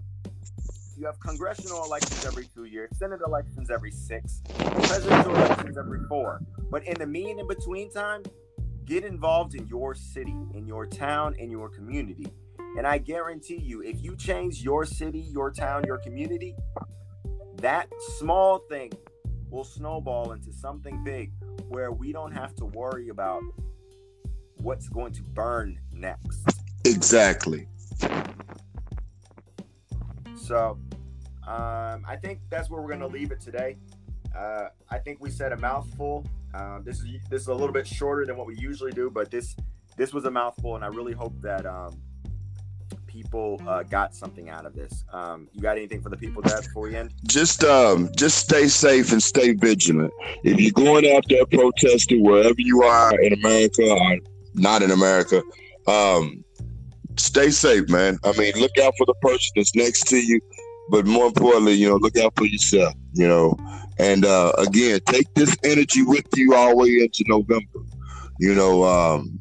[0.99, 6.41] you have congressional elections every two years, Senate elections every six, presidential elections every four.
[6.69, 8.23] But in the mean in between time,
[8.84, 12.27] get involved in your city, in your town, in your community.
[12.77, 16.53] And I guarantee you, if you change your city, your town, your community,
[17.61, 18.91] that small thing
[19.49, 21.32] will snowball into something big
[21.68, 23.41] where we don't have to worry about
[24.55, 26.62] what's going to burn next.
[26.86, 27.68] Exactly.
[30.36, 30.80] So
[31.47, 33.78] um, I think that's where we're going to leave it today.
[34.36, 36.26] Uh, I think we said a mouthful.
[36.53, 39.30] Um, this is this is a little bit shorter than what we usually do, but
[39.30, 39.55] this
[39.97, 42.01] this was a mouthful, and I really hope that um,
[43.24, 45.03] people uh, got something out of this.
[45.11, 47.13] Um, you got anything for the people, Dad, before we end?
[47.26, 50.13] Just um, just stay safe and stay vigilant.
[50.43, 54.17] If you're going out there protesting wherever you are in America or
[54.53, 55.43] not in America,
[55.88, 56.45] um,
[57.17, 58.17] stay safe, man.
[58.24, 60.39] I mean, look out for the person that's next to you,
[60.89, 62.93] but more importantly, you know, look out for yourself.
[63.13, 63.57] You know,
[63.97, 67.80] and uh, again, take this energy with you all the way into November.
[68.39, 69.39] You know, um,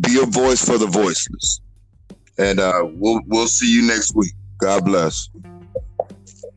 [0.00, 1.60] be a voice for the voiceless,
[2.38, 4.32] and uh, we'll we'll see you next week.
[4.58, 5.28] God bless.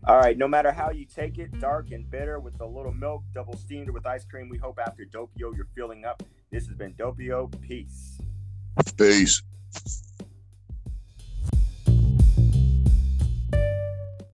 [0.08, 3.24] All right, no matter how you take it, dark and bitter with a little milk,
[3.34, 4.48] double steamed with ice cream.
[4.48, 6.24] We hope after Doppio you're filling up.
[6.50, 7.52] This has been Doppio.
[7.62, 8.22] Peace.
[8.98, 9.44] Peace.